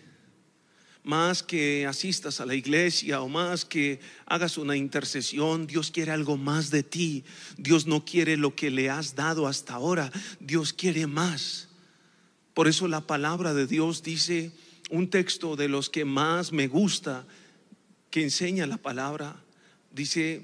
Más 1.04 1.42
que 1.42 1.84
asistas 1.86 2.40
a 2.40 2.46
la 2.46 2.54
iglesia 2.54 3.20
o 3.20 3.28
más 3.28 3.66
que 3.66 4.00
hagas 4.24 4.56
una 4.56 4.74
intercesión, 4.74 5.66
Dios 5.66 5.90
quiere 5.90 6.12
algo 6.12 6.38
más 6.38 6.70
de 6.70 6.82
ti. 6.82 7.22
Dios 7.58 7.86
no 7.86 8.02
quiere 8.06 8.38
lo 8.38 8.56
que 8.56 8.70
le 8.70 8.88
has 8.88 9.16
dado 9.16 9.46
hasta 9.46 9.74
ahora, 9.74 10.10
Dios 10.40 10.72
quiere 10.72 11.06
más. 11.06 11.68
Por 12.54 12.68
eso 12.68 12.88
la 12.88 13.02
palabra 13.02 13.52
de 13.52 13.66
Dios 13.66 14.02
dice, 14.02 14.50
un 14.88 15.10
texto 15.10 15.56
de 15.56 15.68
los 15.68 15.90
que 15.90 16.06
más 16.06 16.52
me 16.52 16.68
gusta, 16.68 17.26
que 18.08 18.22
enseña 18.22 18.66
la 18.66 18.78
palabra, 18.78 19.42
Dice, 19.96 20.42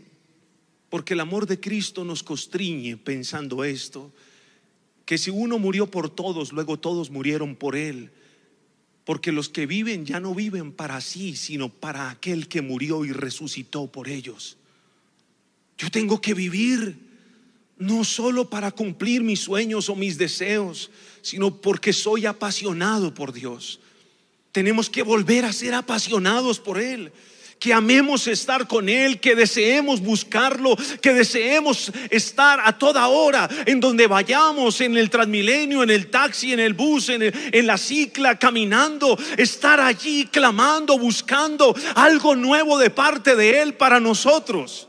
porque 0.88 1.12
el 1.12 1.20
amor 1.20 1.46
de 1.46 1.60
Cristo 1.60 2.04
nos 2.04 2.22
constriñe 2.22 2.96
pensando 2.96 3.64
esto, 3.64 4.10
que 5.04 5.18
si 5.18 5.28
uno 5.28 5.58
murió 5.58 5.90
por 5.90 6.08
todos, 6.08 6.52
luego 6.52 6.78
todos 6.78 7.10
murieron 7.10 7.54
por 7.54 7.76
él. 7.76 8.10
Porque 9.04 9.30
los 9.30 9.50
que 9.50 9.66
viven 9.66 10.06
ya 10.06 10.20
no 10.20 10.34
viven 10.34 10.72
para 10.72 11.02
sí, 11.02 11.36
sino 11.36 11.68
para 11.68 12.08
aquel 12.08 12.48
que 12.48 12.62
murió 12.62 13.04
y 13.04 13.12
resucitó 13.12 13.92
por 13.92 14.08
ellos. 14.08 14.56
Yo 15.76 15.90
tengo 15.90 16.18
que 16.18 16.32
vivir 16.32 16.96
no 17.76 18.04
solo 18.04 18.48
para 18.48 18.70
cumplir 18.70 19.22
mis 19.22 19.40
sueños 19.40 19.90
o 19.90 19.94
mis 19.96 20.16
deseos, 20.16 20.90
sino 21.20 21.60
porque 21.60 21.92
soy 21.92 22.24
apasionado 22.24 23.12
por 23.12 23.34
Dios. 23.34 23.80
Tenemos 24.50 24.88
que 24.88 25.02
volver 25.02 25.44
a 25.44 25.52
ser 25.52 25.74
apasionados 25.74 26.58
por 26.58 26.80
Él 26.80 27.12
que 27.62 27.72
amemos 27.72 28.26
estar 28.26 28.66
con 28.66 28.88
Él, 28.88 29.20
que 29.20 29.36
deseemos 29.36 30.00
buscarlo, 30.00 30.76
que 31.00 31.12
deseemos 31.12 31.92
estar 32.10 32.58
a 32.58 32.76
toda 32.76 33.06
hora 33.06 33.48
en 33.66 33.78
donde 33.78 34.08
vayamos, 34.08 34.80
en 34.80 34.96
el 34.96 35.08
transmilenio, 35.08 35.84
en 35.84 35.90
el 35.90 36.10
taxi, 36.10 36.52
en 36.52 36.58
el 36.58 36.74
bus, 36.74 37.08
en, 37.10 37.22
en 37.22 37.66
la 37.68 37.78
cicla, 37.78 38.36
caminando, 38.36 39.16
estar 39.38 39.78
allí 39.78 40.26
clamando, 40.26 40.98
buscando 40.98 41.72
algo 41.94 42.34
nuevo 42.34 42.78
de 42.78 42.90
parte 42.90 43.36
de 43.36 43.62
Él 43.62 43.74
para 43.74 44.00
nosotros. 44.00 44.88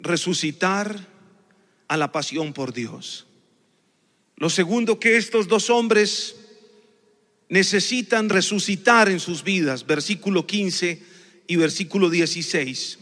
Resucitar 0.00 0.98
a 1.86 1.96
la 1.96 2.10
pasión 2.10 2.54
por 2.54 2.72
Dios. 2.72 3.24
Lo 4.34 4.50
segundo 4.50 4.98
que 4.98 5.16
estos 5.16 5.46
dos 5.46 5.70
hombres 5.70 6.34
necesitan 7.48 8.30
resucitar 8.30 9.08
en 9.08 9.20
sus 9.20 9.44
vidas, 9.44 9.86
versículo 9.86 10.44
15 10.44 11.14
y 11.46 11.56
versículo 11.56 12.10
16. 12.10 12.98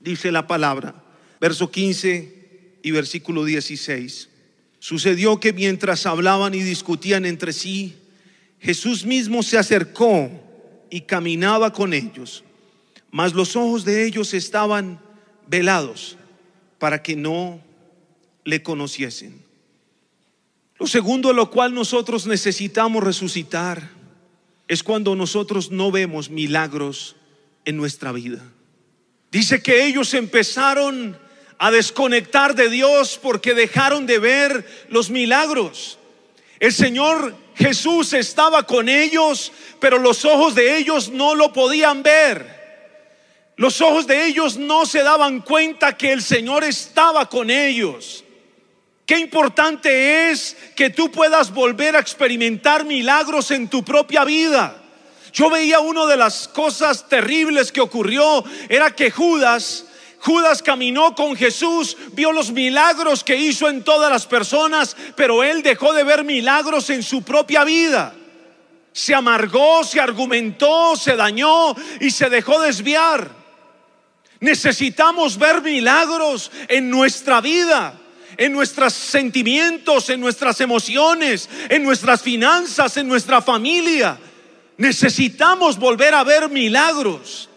Dice 0.00 0.30
la 0.30 0.46
palabra, 0.46 1.02
verso 1.40 1.70
15 1.70 2.78
y 2.82 2.90
versículo 2.90 3.44
16. 3.44 4.28
Sucedió 4.78 5.40
que 5.40 5.52
mientras 5.52 6.06
hablaban 6.06 6.54
y 6.54 6.62
discutían 6.62 7.24
entre 7.24 7.52
sí, 7.52 7.96
Jesús 8.60 9.04
mismo 9.04 9.42
se 9.42 9.58
acercó 9.58 10.30
y 10.90 11.02
caminaba 11.02 11.72
con 11.72 11.92
ellos, 11.92 12.44
mas 13.10 13.34
los 13.34 13.56
ojos 13.56 13.84
de 13.84 14.06
ellos 14.06 14.34
estaban 14.34 15.00
velados 15.46 16.16
para 16.78 17.02
que 17.02 17.16
no 17.16 17.60
le 18.44 18.62
conociesen. 18.62 19.42
Lo 20.78 20.86
segundo 20.86 21.32
lo 21.32 21.50
cual 21.50 21.74
nosotros 21.74 22.26
necesitamos 22.26 23.02
resucitar 23.02 23.90
es 24.68 24.82
cuando 24.82 25.16
nosotros 25.16 25.70
no 25.70 25.90
vemos 25.90 26.28
milagros 26.28 27.16
en 27.66 27.76
nuestra 27.76 28.12
vida. 28.12 28.40
Dice 29.30 29.62
que 29.62 29.84
ellos 29.84 30.14
empezaron 30.14 31.18
a 31.58 31.70
desconectar 31.70 32.54
de 32.54 32.70
Dios 32.70 33.18
porque 33.22 33.52
dejaron 33.52 34.06
de 34.06 34.18
ver 34.18 34.86
los 34.88 35.10
milagros. 35.10 35.98
El 36.58 36.72
Señor 36.72 37.36
Jesús 37.54 38.12
estaba 38.12 38.62
con 38.62 38.88
ellos, 38.88 39.52
pero 39.80 39.98
los 39.98 40.24
ojos 40.24 40.54
de 40.54 40.78
ellos 40.78 41.10
no 41.10 41.34
lo 41.34 41.52
podían 41.52 42.02
ver. 42.02 42.56
Los 43.56 43.80
ojos 43.80 44.06
de 44.06 44.26
ellos 44.26 44.56
no 44.56 44.86
se 44.86 45.02
daban 45.02 45.40
cuenta 45.40 45.96
que 45.96 46.12
el 46.12 46.22
Señor 46.22 46.64
estaba 46.64 47.28
con 47.28 47.50
ellos. 47.50 48.24
Qué 49.06 49.18
importante 49.18 50.30
es 50.30 50.56
que 50.74 50.90
tú 50.90 51.10
puedas 51.10 51.52
volver 51.52 51.96
a 51.96 52.00
experimentar 52.00 52.84
milagros 52.84 53.50
en 53.50 53.68
tu 53.68 53.84
propia 53.84 54.24
vida. 54.24 54.82
Yo 55.36 55.50
veía 55.50 55.80
una 55.80 56.06
de 56.06 56.16
las 56.16 56.48
cosas 56.48 57.10
terribles 57.10 57.70
que 57.70 57.82
ocurrió, 57.82 58.42
era 58.70 58.96
que 58.96 59.10
Judas, 59.10 59.84
Judas 60.18 60.62
caminó 60.62 61.14
con 61.14 61.36
Jesús, 61.36 61.94
vio 62.12 62.32
los 62.32 62.52
milagros 62.52 63.22
que 63.22 63.36
hizo 63.36 63.68
en 63.68 63.84
todas 63.84 64.10
las 64.10 64.26
personas, 64.26 64.96
pero 65.14 65.44
él 65.44 65.62
dejó 65.62 65.92
de 65.92 66.04
ver 66.04 66.24
milagros 66.24 66.88
en 66.88 67.02
su 67.02 67.20
propia 67.20 67.64
vida. 67.64 68.14
Se 68.94 69.14
amargó, 69.14 69.84
se 69.84 70.00
argumentó, 70.00 70.96
se 70.96 71.16
dañó 71.16 71.76
y 72.00 72.10
se 72.10 72.30
dejó 72.30 72.58
desviar. 72.62 73.30
Necesitamos 74.40 75.36
ver 75.36 75.60
milagros 75.60 76.50
en 76.66 76.88
nuestra 76.88 77.42
vida 77.42 78.00
en 78.38 78.52
nuestros 78.52 78.92
sentimientos, 78.92 80.10
en 80.10 80.20
nuestras 80.20 80.60
emociones, 80.60 81.48
en 81.70 81.82
nuestras 81.82 82.20
finanzas, 82.20 82.96
en 82.98 83.08
nuestra 83.08 83.40
familia. 83.40 84.18
Necesitamos 84.78 85.78
volver 85.78 86.14
a 86.14 86.24
ver 86.24 86.48
milagros. 86.50 87.48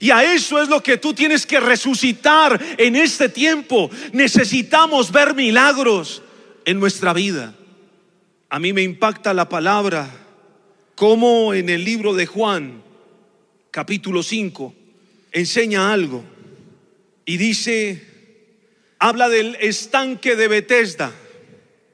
Y 0.00 0.10
a 0.10 0.32
eso 0.32 0.62
es 0.62 0.68
lo 0.68 0.82
que 0.82 0.96
tú 0.96 1.12
tienes 1.12 1.44
que 1.44 1.58
resucitar 1.60 2.60
en 2.78 2.96
este 2.96 3.28
tiempo. 3.28 3.90
Necesitamos 4.12 5.10
ver 5.10 5.34
milagros 5.34 6.22
en 6.64 6.78
nuestra 6.78 7.12
vida. 7.12 7.54
A 8.48 8.58
mí 8.58 8.72
me 8.72 8.82
impacta 8.82 9.34
la 9.34 9.48
palabra 9.48 10.08
cómo 10.94 11.52
en 11.52 11.68
el 11.68 11.84
libro 11.84 12.14
de 12.14 12.26
Juan, 12.26 12.82
capítulo 13.70 14.22
5, 14.22 14.74
enseña 15.32 15.92
algo 15.92 16.24
y 17.24 17.36
dice, 17.36 18.06
habla 18.98 19.28
del 19.28 19.56
estanque 19.60 20.34
de 20.34 20.48
Bethesda. 20.48 21.12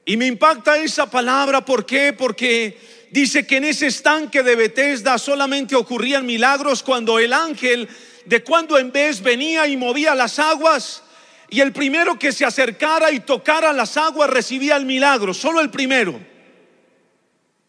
Y 0.05 0.17
me 0.17 0.27
impacta 0.27 0.77
esa 0.77 1.09
palabra, 1.09 1.65
¿por 1.65 1.85
qué? 1.85 2.13
Porque 2.13 2.77
dice 3.15 3.47
que 3.47 3.55
en 3.55 3.63
ese 3.63 3.87
estanque 3.87 4.43
de 4.43 4.57
Bethesda 4.57 5.17
solamente 5.17 5.73
ocurrían 5.73 6.25
milagros 6.25 6.83
cuando 6.83 7.17
el 7.17 7.31
ángel 7.31 7.87
de 8.25 8.43
cuando 8.43 8.77
en 8.77 8.91
vez 8.91 9.21
venía 9.21 9.67
y 9.67 9.77
movía 9.77 10.13
las 10.13 10.37
aguas 10.37 11.01
y 11.49 11.61
el 11.61 11.71
primero 11.71 12.19
que 12.19 12.33
se 12.33 12.43
acercara 12.43 13.13
y 13.13 13.21
tocara 13.21 13.71
las 13.71 13.95
aguas 13.95 14.29
recibía 14.29 14.75
el 14.75 14.85
milagro, 14.85 15.33
solo 15.33 15.61
el 15.61 15.69
primero. 15.69 16.19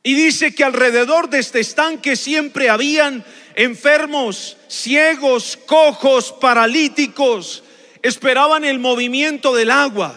Y 0.02 0.14
dice 0.14 0.52
que 0.52 0.64
alrededor 0.64 1.30
de 1.30 1.38
este 1.38 1.60
estanque 1.60 2.16
siempre 2.16 2.68
habían 2.68 3.24
enfermos, 3.54 4.56
ciegos, 4.68 5.56
cojos, 5.64 6.32
paralíticos, 6.40 7.62
esperaban 8.02 8.64
el 8.64 8.80
movimiento 8.80 9.54
del 9.54 9.70
agua, 9.70 10.12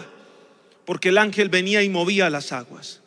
porque 0.86 1.10
el 1.10 1.20
ángel 1.20 1.50
venía 1.50 1.84
y 1.84 1.90
movía 1.90 2.32
las 2.32 2.52
aguas. 2.52 3.02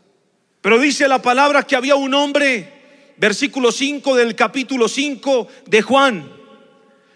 Pero 0.63 0.79
dice 0.79 1.09
la 1.09 1.21
palabra 1.21 1.65
que 1.65 1.75
había 1.75 1.97
un 1.97 2.15
hombre, 2.15 3.13
versículo 3.17 3.73
5 3.73 4.15
del 4.15 4.37
capítulo 4.37 4.89
5 4.89 5.49
de 5.67 5.83
Juan, 5.83 6.33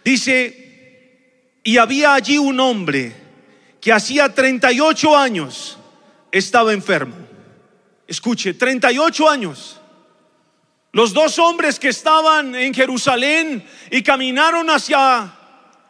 dice, 0.04 1.60
y 1.62 1.78
había 1.78 2.14
allí 2.14 2.38
un 2.38 2.58
hombre 2.58 3.14
que 3.80 3.92
hacía 3.92 4.34
38 4.34 5.16
años 5.16 5.78
estaba 6.32 6.72
enfermo. 6.72 7.14
Escuche, 8.08 8.52
38 8.54 9.30
años. 9.30 9.80
Los 10.90 11.12
dos 11.12 11.38
hombres 11.38 11.78
que 11.78 11.88
estaban 11.88 12.54
en 12.56 12.74
Jerusalén 12.74 13.64
y 13.92 14.02
caminaron 14.02 14.68
hacia 14.70 15.32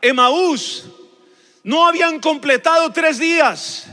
Emaús 0.02 0.84
no 1.62 1.86
habían 1.86 2.20
completado 2.20 2.92
tres 2.92 3.18
días 3.18 3.86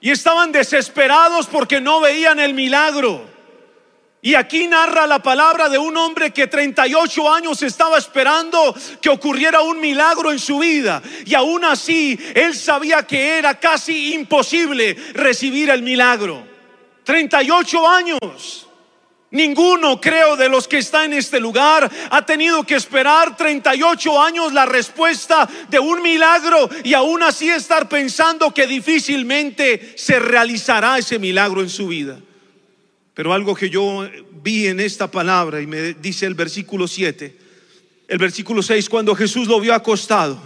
y 0.00 0.10
estaban 0.10 0.52
desesperados 0.52 1.46
porque 1.46 1.80
no 1.80 2.00
veían 2.00 2.38
el 2.40 2.54
milagro. 2.54 3.38
Y 4.20 4.34
aquí 4.34 4.66
narra 4.66 5.06
la 5.06 5.20
palabra 5.22 5.68
de 5.68 5.78
un 5.78 5.96
hombre 5.96 6.32
que 6.32 6.48
38 6.48 7.32
años 7.32 7.62
estaba 7.62 7.98
esperando 7.98 8.74
que 9.00 9.10
ocurriera 9.10 9.60
un 9.60 9.80
milagro 9.80 10.32
en 10.32 10.40
su 10.40 10.58
vida. 10.58 11.00
Y 11.24 11.34
aún 11.34 11.64
así, 11.64 12.18
él 12.34 12.54
sabía 12.56 13.04
que 13.04 13.38
era 13.38 13.58
casi 13.60 14.14
imposible 14.14 14.96
recibir 15.14 15.70
el 15.70 15.82
milagro. 15.82 16.42
38 17.04 17.88
años. 17.88 18.67
Ninguno, 19.30 20.00
creo, 20.00 20.36
de 20.36 20.48
los 20.48 20.66
que 20.66 20.78
está 20.78 21.04
en 21.04 21.12
este 21.12 21.38
lugar 21.38 21.90
ha 22.10 22.24
tenido 22.24 22.64
que 22.64 22.76
esperar 22.76 23.36
38 23.36 24.22
años 24.22 24.54
la 24.54 24.64
respuesta 24.64 25.46
de 25.68 25.78
un 25.78 26.00
milagro 26.00 26.70
y 26.82 26.94
aún 26.94 27.22
así 27.22 27.50
estar 27.50 27.90
pensando 27.90 28.54
que 28.54 28.66
difícilmente 28.66 29.92
se 29.96 30.18
realizará 30.18 30.96
ese 30.96 31.18
milagro 31.18 31.60
en 31.60 31.68
su 31.68 31.88
vida. 31.88 32.18
Pero 33.12 33.34
algo 33.34 33.54
que 33.54 33.68
yo 33.68 34.08
vi 34.42 34.68
en 34.68 34.80
esta 34.80 35.10
palabra 35.10 35.60
y 35.60 35.66
me 35.66 35.92
dice 35.92 36.24
el 36.24 36.34
versículo 36.34 36.88
7, 36.88 37.36
el 38.08 38.18
versículo 38.18 38.62
6, 38.62 38.88
cuando 38.88 39.14
Jesús 39.14 39.46
lo 39.46 39.60
vio 39.60 39.74
acostado 39.74 40.40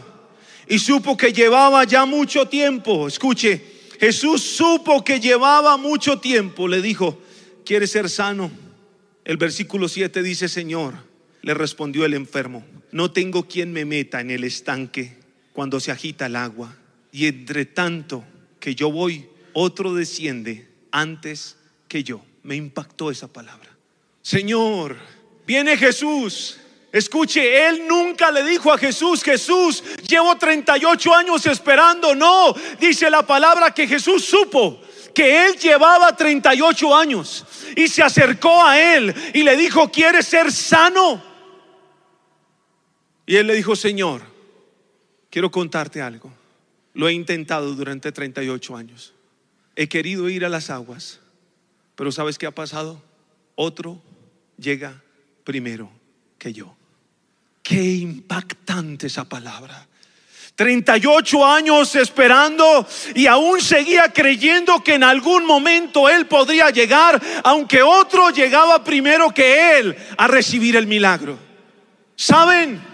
y 0.67 0.81
supo 0.81 1.17
que 1.17 1.33
llevaba 1.33 1.85
ya 1.85 2.05
mucho 2.05 2.49
tiempo, 2.49 3.07
escuche, 3.07 3.65
Jesús 4.01 4.43
supo 4.43 5.05
que 5.05 5.21
llevaba 5.21 5.77
mucho 5.77 6.19
tiempo, 6.19 6.67
le 6.67 6.83
dijo, 6.83 7.21
¿quieres 7.65 7.93
ser 7.93 8.11
sano? 8.11 8.62
El 9.25 9.37
versículo 9.37 9.89
7 9.89 10.23
dice, 10.23 10.49
Señor, 10.49 10.95
le 11.43 11.55
respondió 11.55 12.05
el 12.05 12.15
enfermo, 12.15 12.65
no 12.91 13.13
tengo 13.13 13.47
quien 13.47 13.73
me 13.73 13.85
meta 13.85 14.21
en 14.21 14.31
el 14.31 14.45
estanque 14.45 15.17
cuando 15.53 15.81
se 15.81 15.93
agita 15.93 16.27
el 16.27 16.37
agua. 16.37 16.77
Y 17.13 17.27
entre 17.27 17.67
tanto 17.67 18.25
que 18.59 18.75
yo 18.75 18.91
voy, 18.91 19.27
otro 19.53 19.95
desciende 19.95 20.69
antes 20.91 21.57
que 21.89 22.03
yo. 22.03 22.25
Me 22.43 22.57
impactó 22.57 23.11
esa 23.11 23.29
palabra. 23.29 23.69
Señor, 24.23 24.97
viene 25.47 25.77
Jesús. 25.77 26.59
Escuche, 26.91 27.69
él 27.69 27.87
nunca 27.87 28.31
le 28.31 28.45
dijo 28.45 28.73
a 28.73 28.79
Jesús, 28.79 29.23
Jesús, 29.23 29.83
llevo 30.09 30.37
38 30.37 31.15
años 31.15 31.47
esperando. 31.47 32.15
No, 32.15 32.55
dice 32.81 33.09
la 33.11 33.27
palabra 33.27 33.73
que 33.73 33.87
Jesús 33.87 34.25
supo 34.25 34.81
que 35.15 35.47
él 35.47 35.57
llevaba 35.57 36.17
38 36.17 36.97
años 36.97 37.45
y 37.77 37.89
se 37.89 38.03
acercó 38.03 38.63
a 38.65 38.81
él 38.81 39.15
y 39.35 39.43
le 39.43 39.57
dijo, 39.57 39.91
¿quieres 39.91 40.27
ser 40.27 40.51
sano? 40.53 41.23
Y 43.27 43.37
él 43.37 43.47
le 43.47 43.55
dijo, 43.55 43.77
Señor, 43.77 44.23
quiero 45.31 45.51
contarte 45.51 46.03
algo. 46.03 46.33
Lo 46.95 47.09
he 47.09 47.13
intentado 47.13 47.75
durante 47.75 48.13
38 48.13 48.77
años. 48.77 49.15
He 49.77 49.89
querido 49.89 50.29
ir 50.29 50.45
a 50.45 50.49
las 50.49 50.69
aguas, 50.69 51.21
pero 51.95 52.13
¿sabes 52.13 52.37
qué 52.37 52.47
ha 52.47 52.51
pasado? 52.51 53.03
Otro 53.55 54.03
llega 54.59 55.03
primero 55.45 55.91
que 56.39 56.53
yo. 56.53 56.77
Qué 57.63 57.83
impactante 57.83 59.07
esa 59.07 59.25
palabra. 59.29 59.89
38 60.55 61.47
años 61.47 61.95
esperando 61.95 62.87
y 63.15 63.27
aún 63.27 63.61
seguía 63.61 64.13
creyendo 64.13 64.85
que 64.85 64.95
en 64.95 65.05
algún 65.05 65.47
momento 65.47 66.09
él 66.09 66.27
podría 66.27 66.71
llegar, 66.71 67.21
aunque 67.43 67.83
otro 67.83 68.31
llegaba 68.31 68.85
primero 68.85 69.33
que 69.33 69.79
él 69.79 69.97
a 70.17 70.29
recibir 70.29 70.77
el 70.77 70.87
milagro. 70.87 71.39
¿Saben? 72.17 72.92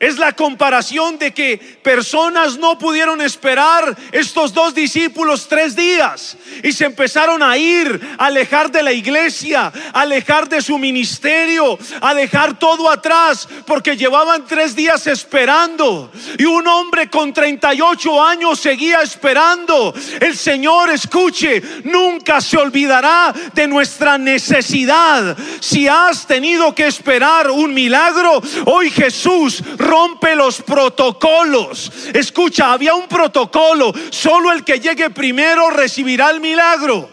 Es 0.00 0.18
la 0.18 0.32
comparación 0.32 1.18
de 1.18 1.34
que 1.34 1.58
personas 1.58 2.56
no 2.56 2.78
pudieron 2.78 3.20
esperar 3.20 3.94
estos 4.12 4.54
dos 4.54 4.74
discípulos 4.74 5.46
tres 5.46 5.76
días 5.76 6.38
y 6.62 6.72
se 6.72 6.86
empezaron 6.86 7.42
a 7.42 7.58
ir, 7.58 8.00
a 8.16 8.26
alejar 8.26 8.70
de 8.70 8.82
la 8.82 8.94
iglesia, 8.94 9.70
a 9.92 10.00
alejar 10.00 10.48
de 10.48 10.62
su 10.62 10.78
ministerio, 10.78 11.78
a 12.00 12.14
dejar 12.14 12.58
todo 12.58 12.90
atrás 12.90 13.46
porque 13.66 13.94
llevaban 13.94 14.46
tres 14.46 14.74
días 14.74 15.06
esperando. 15.06 16.10
Y 16.38 16.46
un 16.46 16.66
hombre 16.66 17.10
con 17.10 17.34
38 17.34 18.24
años 18.24 18.58
seguía 18.58 19.02
esperando. 19.02 19.92
El 20.18 20.34
Señor, 20.34 20.88
escuche, 20.88 21.62
nunca 21.84 22.40
se 22.40 22.56
olvidará 22.56 23.34
de 23.52 23.68
nuestra 23.68 24.16
necesidad. 24.16 25.36
Si 25.60 25.86
has 25.86 26.26
tenido 26.26 26.74
que 26.74 26.86
esperar 26.86 27.50
un 27.50 27.74
milagro, 27.74 28.40
hoy 28.64 28.90
Jesús 28.90 29.62
rompe 29.90 30.36
los 30.36 30.62
protocolos. 30.62 31.92
Escucha, 32.14 32.72
había 32.72 32.94
un 32.94 33.08
protocolo. 33.08 33.92
Solo 34.10 34.52
el 34.52 34.62
que 34.62 34.78
llegue 34.78 35.10
primero 35.10 35.70
recibirá 35.70 36.30
el 36.30 36.40
milagro. 36.40 37.10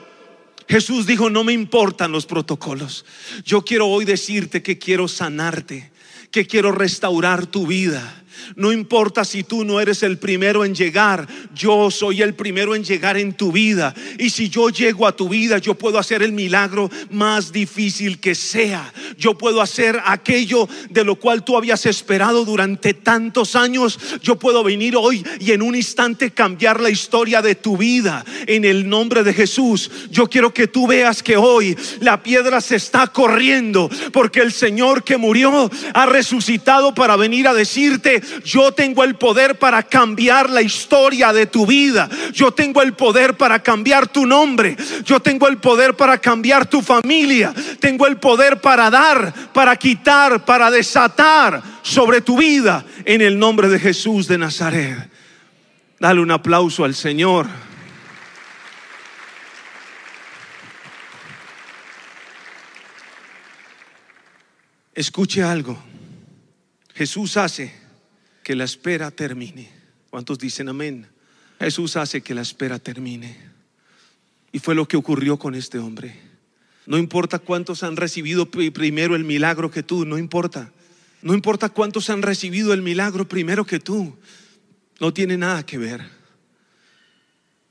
Jesús 0.69 1.07
dijo, 1.07 1.29
no 1.29 1.43
me 1.43 1.53
importan 1.53 2.11
los 2.11 2.25
protocolos. 2.25 3.05
Yo 3.43 3.63
quiero 3.63 3.87
hoy 3.87 4.05
decirte 4.05 4.61
que 4.61 4.77
quiero 4.77 5.07
sanarte, 5.07 5.91
que 6.29 6.45
quiero 6.45 6.71
restaurar 6.71 7.47
tu 7.47 7.65
vida 7.65 8.23
no 8.55 8.71
importa 8.71 9.25
si 9.25 9.43
tú 9.43 9.63
no 9.65 9.79
eres 9.79 10.03
el 10.03 10.17
primero 10.17 10.63
en 10.63 10.75
llegar, 10.75 11.27
yo 11.55 11.89
soy 11.89 12.21
el 12.21 12.33
primero 12.33 12.75
en 12.75 12.83
llegar 12.83 13.17
en 13.17 13.33
tu 13.33 13.51
vida. 13.51 13.93
Y 14.19 14.29
si 14.29 14.49
yo 14.49 14.69
llego 14.69 15.07
a 15.07 15.15
tu 15.15 15.29
vida, 15.29 15.57
yo 15.57 15.75
puedo 15.75 15.97
hacer 15.97 16.21
el 16.21 16.31
milagro 16.31 16.89
más 17.09 17.51
difícil 17.51 18.19
que 18.19 18.35
sea. 18.35 18.93
Yo 19.17 19.37
puedo 19.37 19.61
hacer 19.61 19.99
aquello 20.05 20.67
de 20.89 21.03
lo 21.03 21.15
cual 21.15 21.43
tú 21.43 21.57
habías 21.57 21.85
esperado 21.85 22.45
durante 22.45 22.93
tantos 22.93 23.55
años. 23.55 23.99
Yo 24.21 24.37
puedo 24.37 24.63
venir 24.63 24.95
hoy 24.95 25.25
y 25.39 25.51
en 25.51 25.61
un 25.61 25.75
instante 25.75 26.31
cambiar 26.31 26.81
la 26.81 26.89
historia 26.89 27.41
de 27.41 27.55
tu 27.55 27.77
vida. 27.77 28.23
En 28.45 28.65
el 28.65 28.87
nombre 28.87 29.23
de 29.23 29.33
Jesús, 29.33 29.89
yo 30.11 30.29
quiero 30.29 30.53
que 30.53 30.67
tú 30.67 30.87
veas 30.87 31.23
que 31.23 31.37
hoy 31.37 31.75
la 31.99 32.21
piedra 32.21 32.61
se 32.61 32.75
está 32.75 33.07
corriendo 33.07 33.89
porque 34.11 34.41
el 34.41 34.51
Señor 34.51 35.03
que 35.03 35.17
murió 35.17 35.47
ha 35.93 36.05
resucitado 36.05 36.93
para 36.93 37.15
venir 37.15 37.47
a 37.47 37.53
decirte, 37.53 38.21
yo 38.43 38.71
tengo 38.71 39.03
el 39.03 39.15
poder 39.15 39.57
para 39.57 39.83
cambiar 39.83 40.49
la 40.49 40.61
historia 40.61 41.33
de 41.33 41.45
tu 41.45 41.65
vida. 41.65 42.09
Yo 42.33 42.51
tengo 42.51 42.81
el 42.81 42.93
poder 42.93 43.35
para 43.35 43.61
cambiar 43.61 44.07
tu 44.07 44.25
nombre. 44.25 44.75
Yo 45.05 45.19
tengo 45.19 45.47
el 45.47 45.57
poder 45.57 45.95
para 45.95 46.17
cambiar 46.17 46.65
tu 46.65 46.81
familia. 46.81 47.53
Tengo 47.79 48.07
el 48.07 48.17
poder 48.17 48.61
para 48.61 48.89
dar, 48.89 49.33
para 49.53 49.75
quitar, 49.75 50.45
para 50.45 50.71
desatar 50.71 51.61
sobre 51.81 52.21
tu 52.21 52.37
vida 52.37 52.85
en 53.05 53.21
el 53.21 53.37
nombre 53.37 53.69
de 53.69 53.79
Jesús 53.79 54.27
de 54.27 54.37
Nazaret. 54.37 55.09
Dale 55.99 56.21
un 56.21 56.31
aplauso 56.31 56.83
al 56.83 56.95
Señor. 56.95 57.47
Escuche 64.93 65.43
algo. 65.43 65.77
Jesús 66.95 67.37
hace 67.37 67.86
que 68.47 68.55
la 68.55 68.63
espera 68.63 69.11
termine. 69.11 69.69
¿Cuántos 70.09 70.39
dicen 70.39 70.69
amén? 70.69 71.05
Jesús 71.59 71.97
hace 71.97 72.21
que 72.21 72.33
la 72.33 72.43
espera 72.43 72.79
termine. 72.79 73.35
Y 74.53 74.59
fue 74.59 74.73
lo 74.73 74.87
que 74.87 74.95
ocurrió 74.95 75.37
con 75.37 75.53
este 75.53 75.79
hombre. 75.79 76.15
No 76.85 76.97
importa 76.97 77.39
cuántos 77.39 77.83
han 77.83 77.97
recibido 77.97 78.49
primero 78.49 79.17
el 79.17 79.25
milagro 79.25 79.69
que 79.69 79.83
tú, 79.83 80.05
no 80.05 80.17
importa. 80.17 80.71
No 81.21 81.33
importa 81.33 81.67
cuántos 81.67 82.09
han 82.09 82.21
recibido 82.21 82.73
el 82.73 82.81
milagro 82.81 83.27
primero 83.27 83.65
que 83.65 83.81
tú. 83.81 84.17
No 85.01 85.13
tiene 85.13 85.35
nada 85.35 85.65
que 85.65 85.77
ver. 85.77 86.09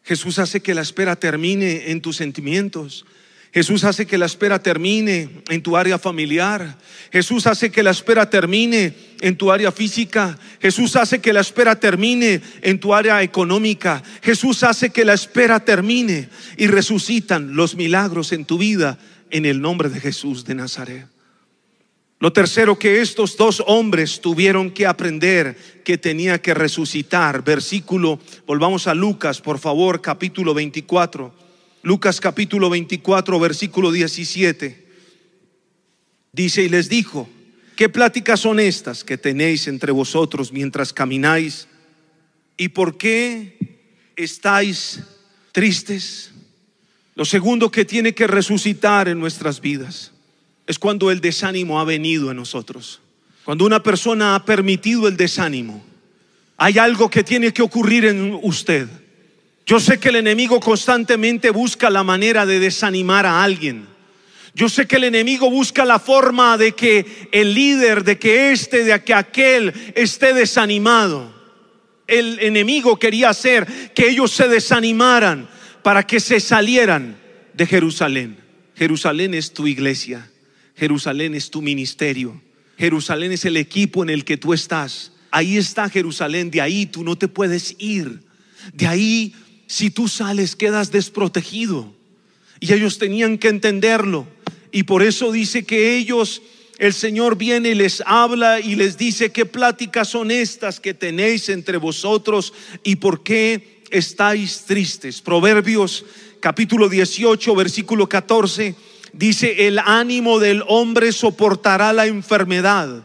Jesús 0.03 0.39
hace 0.39 0.61
que 0.61 0.75
la 0.75 0.83
espera 0.83 1.17
termine 1.17 1.91
en 1.91 2.03
tus 2.03 2.17
sentimientos. 2.17 3.07
Jesús 3.57 3.85
hace 3.85 4.05
que 4.05 4.19
la 4.19 4.27
espera 4.27 4.59
termine 4.59 5.31
en 5.49 5.63
tu 5.63 5.79
área 5.79 5.99
familiar. 5.99 6.77
Jesús 7.11 7.47
hace 7.47 7.71
que 7.71 7.83
la 7.83 7.91
espera 7.91 8.29
termine 8.29 8.93
en 9.23 9.35
tu 9.35 9.51
área 9.51 9.73
física. 9.73 10.39
Jesús 10.61 10.95
hace 10.95 11.23
que 11.23 11.33
la 11.33 11.41
espera 11.41 11.81
termine 11.81 12.43
en 12.61 12.79
tu 12.79 12.93
área 12.93 13.23
económica. 13.23 14.03
Jesús 14.21 14.63
hace 14.63 14.91
que 14.91 15.07
la 15.07 15.15
espera 15.15 15.59
termine 15.61 16.29
y 16.59 16.67
resucitan 16.67 17.57
los 17.57 17.77
milagros 17.77 18.33
en 18.33 18.45
tu 18.45 18.59
vida 18.59 18.99
en 19.31 19.47
el 19.47 19.63
nombre 19.63 19.89
de 19.89 20.01
Jesús 20.01 20.45
de 20.45 20.55
Nazaret. 20.55 21.07
Lo 22.19 22.35
tercero 22.35 22.79
que 22.79 23.01
estos 23.01 23.39
dos 23.39 23.65
hombres 23.67 24.21
tuvieron 24.21 24.71
que 24.71 24.87
aprender 24.87 25.57
que 25.83 25.97
tenía 25.97 26.43
que 26.43 26.53
resucitar. 26.53 27.43
Versículo, 27.43 28.21
volvamos 28.47 28.87
a 28.87 28.93
Lucas, 28.93 29.41
por 29.41 29.59
favor, 29.59 30.03
capítulo 30.03 30.53
24. 30.53 31.46
Lucas 31.87 32.21
capítulo 32.21 32.69
24, 32.69 33.39
versículo 33.39 33.93
17. 33.93 34.87
Dice 36.33 36.63
y 36.63 36.69
les 36.69 36.89
dijo, 36.89 37.29
¿qué 37.77 37.89
pláticas 37.89 38.41
son 38.41 38.59
estas 38.59 39.05
que 39.05 39.17
tenéis 39.17 39.69
entre 39.69 39.93
vosotros 39.93 40.51
mientras 40.51 40.93
camináis? 40.93 41.69
¿Y 42.57 42.71
por 42.71 42.99
qué 42.99 43.57
estáis 44.17 45.01
tristes? 45.53 46.33
Lo 47.15 47.25
segundo 47.25 47.71
que 47.71 47.85
tiene 47.85 48.17
que 48.17 48.27
resucitar 48.27 49.07
en 49.07 49.21
nuestras 49.21 49.61
vidas 49.61 50.11
es 50.67 50.81
cuando 50.81 51.13
el 51.13 51.21
desánimo 51.21 51.79
ha 51.79 51.85
venido 51.85 52.31
a 52.31 52.35
nosotros. 52.35 53.01
Cuando 53.45 53.65
una 53.65 53.85
persona 53.85 54.35
ha 54.35 54.45
permitido 54.45 55.07
el 55.07 55.17
desánimo, 55.17 55.85
hay 56.57 56.79
algo 56.79 57.09
que 57.09 57.23
tiene 57.23 57.53
que 57.53 57.63
ocurrir 57.63 58.07
en 58.07 58.37
usted. 58.43 58.89
Yo 59.67 59.81
sé 59.81 59.99
que 59.99 60.11
el 60.11 60.17
enemigo 60.17 60.61
constantemente 60.61 61.51
busca 61.51 61.91
la 61.91 62.05
manera 62.05 62.47
de 62.47 62.61
desanimar 62.61 63.27
a 63.27 63.43
alguien. 63.43 63.89
Yo 64.55 64.69
sé 64.69 64.87
que 64.87 64.97
el 64.97 65.05
enemigo 65.05 65.51
busca 65.51 65.85
la 65.85 65.99
forma 65.99 66.57
de 66.57 66.73
que 66.73 67.29
el 67.33 67.53
líder, 67.53 68.05
de 68.05 68.17
que 68.17 68.53
este, 68.53 68.85
de 68.85 69.03
que 69.03 69.13
aquel 69.13 69.75
esté 69.97 70.33
desanimado. 70.33 71.35
El 72.07 72.39
enemigo 72.39 72.97
quería 72.99 73.31
hacer 73.31 73.67
que 73.93 74.09
ellos 74.09 74.31
se 74.31 74.47
desanimaran 74.47 75.49
para 75.83 76.07
que 76.07 76.21
se 76.21 76.39
salieran 76.39 77.19
de 77.53 77.67
Jerusalén. 77.67 78.39
Jerusalén 78.77 79.35
es 79.35 79.53
tu 79.53 79.67
iglesia. 79.67 80.31
Jerusalén 80.77 81.35
es 81.35 81.51
tu 81.51 81.61
ministerio. 81.61 82.41
Jerusalén 82.79 83.33
es 83.33 83.45
el 83.45 83.57
equipo 83.57 84.05
en 84.05 84.11
el 84.11 84.25
que 84.25 84.37
tú 84.37 84.55
estás. 84.55 85.13
Ahí 85.33 85.57
está 85.57 85.91
Jerusalén. 85.91 86.53
De 86.53 86.61
ahí 86.61 86.87
tú 86.87 87.03
no 87.03 87.19
te 87.19 87.27
puedes 87.27 87.75
ir. 87.79 88.21
De 88.73 88.87
ahí 88.87 89.35
si 89.67 89.91
tú 89.91 90.09
sales 90.09 90.57
quedas 90.57 90.91
desprotegido. 90.91 91.93
Y 92.61 92.73
ellos 92.73 92.99
tenían 92.99 93.39
que 93.39 93.49
entenderlo. 93.49 94.27
Y 94.73 94.85
por 94.85 95.03
eso 95.03 95.33
dice 95.33 95.65
que 95.65 95.97
ellos, 95.97 96.43
el 96.79 96.93
Señor 96.93 97.37
viene 97.37 97.71
y 97.71 97.75
les 97.75 98.03
habla 98.07 98.61
y 98.61 98.75
les 98.75 98.97
dice 98.97 99.33
qué 99.33 99.47
pláticas 99.47 100.09
son 100.09 100.31
estas 100.31 100.81
que 100.81 100.95
tenéis 100.95 101.49
entre 101.49 101.77
vosotros 101.77 102.53
y 102.83 102.97
por 102.97 103.23
qué 103.23 103.83
estáis 103.91 104.65
tristes. 104.67 105.21
Proverbios 105.21 106.05
capítulo 106.41 106.89
18, 106.89 107.55
versículo 107.55 108.09
14, 108.09 108.75
dice, 109.13 109.67
el 109.67 109.79
ánimo 109.79 110.39
del 110.39 110.63
hombre 110.69 111.13
soportará 111.13 111.93
la 111.93 112.07
enfermedad, 112.07 113.03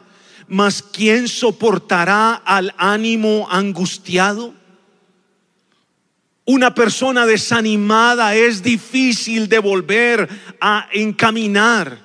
mas 0.48 0.84
¿quién 0.84 1.28
soportará 1.28 2.34
al 2.34 2.74
ánimo 2.78 3.48
angustiado? 3.50 4.54
Una 6.52 6.76
persona 6.76 7.26
desanimada 7.26 8.36
es 8.36 8.62
difícil 8.62 9.48
de 9.48 9.58
volver 9.60 10.28
a 10.60 10.90
encaminar. 10.92 12.01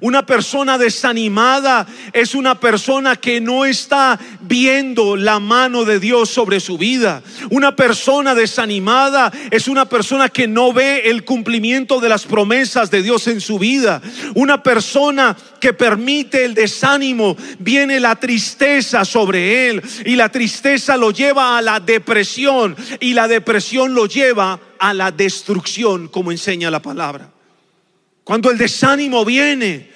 Una 0.00 0.24
persona 0.24 0.78
desanimada 0.78 1.86
es 2.12 2.34
una 2.34 2.58
persona 2.58 3.16
que 3.16 3.40
no 3.40 3.64
está 3.64 4.18
viendo 4.40 5.16
la 5.16 5.40
mano 5.40 5.84
de 5.84 5.98
Dios 5.98 6.30
sobre 6.30 6.60
su 6.60 6.78
vida. 6.78 7.22
Una 7.50 7.74
persona 7.74 8.34
desanimada 8.34 9.32
es 9.50 9.68
una 9.68 9.86
persona 9.86 10.28
que 10.28 10.46
no 10.46 10.72
ve 10.72 11.10
el 11.10 11.24
cumplimiento 11.24 12.00
de 12.00 12.08
las 12.08 12.24
promesas 12.24 12.90
de 12.90 13.02
Dios 13.02 13.26
en 13.26 13.40
su 13.40 13.58
vida. 13.58 14.00
Una 14.34 14.62
persona 14.62 15.36
que 15.60 15.72
permite 15.72 16.44
el 16.44 16.54
desánimo, 16.54 17.36
viene 17.58 18.00
la 18.00 18.16
tristeza 18.16 19.04
sobre 19.04 19.68
él 19.68 19.82
y 20.04 20.16
la 20.16 20.30
tristeza 20.30 20.96
lo 20.96 21.10
lleva 21.10 21.58
a 21.58 21.62
la 21.62 21.80
depresión 21.80 22.76
y 23.00 23.12
la 23.12 23.28
depresión 23.28 23.94
lo 23.94 24.06
lleva 24.06 24.58
a 24.78 24.94
la 24.94 25.10
destrucción, 25.10 26.08
como 26.08 26.30
enseña 26.30 26.70
la 26.70 26.80
palabra. 26.80 27.39
Cuando 28.30 28.52
el 28.52 28.58
desánimo 28.58 29.24
viene, 29.24 29.88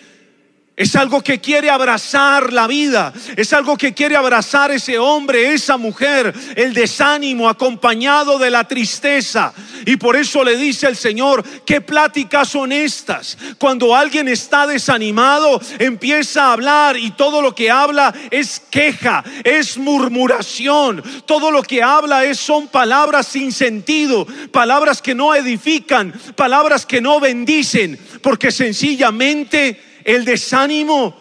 es 0.77 0.97
algo 0.97 1.23
que 1.23 1.41
quiere 1.41 1.71
abrazar 1.71 2.53
la 2.53 2.67
vida. 2.67 3.13
Es 3.37 3.53
algo 3.53 3.79
que 3.79 3.95
quiere 3.95 4.17
abrazar 4.17 4.73
ese 4.73 4.99
hombre, 4.99 5.55
esa 5.55 5.77
mujer, 5.77 6.35
el 6.57 6.75
desánimo 6.75 7.49
acompañado 7.49 8.41
de 8.41 8.51
la 8.51 8.67
tristeza. 8.67 9.53
Y 9.87 9.97
por 9.97 10.17
eso 10.17 10.43
le 10.43 10.57
dice 10.57 10.89
el 10.89 10.97
Señor, 10.97 11.45
¿qué 11.65 11.81
pláticas 11.81 12.49
son 12.49 12.73
estas? 12.73 13.39
Cuando 13.57 13.95
alguien 13.95 14.27
está 14.27 14.67
desanimado, 14.67 15.61
empieza 15.79 16.47
a 16.47 16.53
hablar 16.55 16.97
y 16.97 17.13
todo 17.13 17.41
lo 17.41 17.55
que 17.55 17.71
habla 17.71 18.13
es 18.33 18.61
queja, 18.69 19.23
es 19.45 19.79
murmuración. 19.79 21.05
Todo 21.25 21.53
lo 21.53 21.63
que 21.63 21.85
habla 21.85 22.25
es, 22.25 22.41
son 22.41 22.67
palabras 22.67 23.29
sin 23.29 23.53
sentido, 23.53 24.27
palabras 24.51 25.01
que 25.01 25.15
no 25.15 25.37
edifican, 25.37 26.13
palabras 26.35 26.85
que 26.85 27.01
no 27.01 27.21
bendicen, 27.21 27.97
porque 28.23 28.51
sencillamente 28.51 29.94
el 30.05 30.25
desánimo 30.25 31.17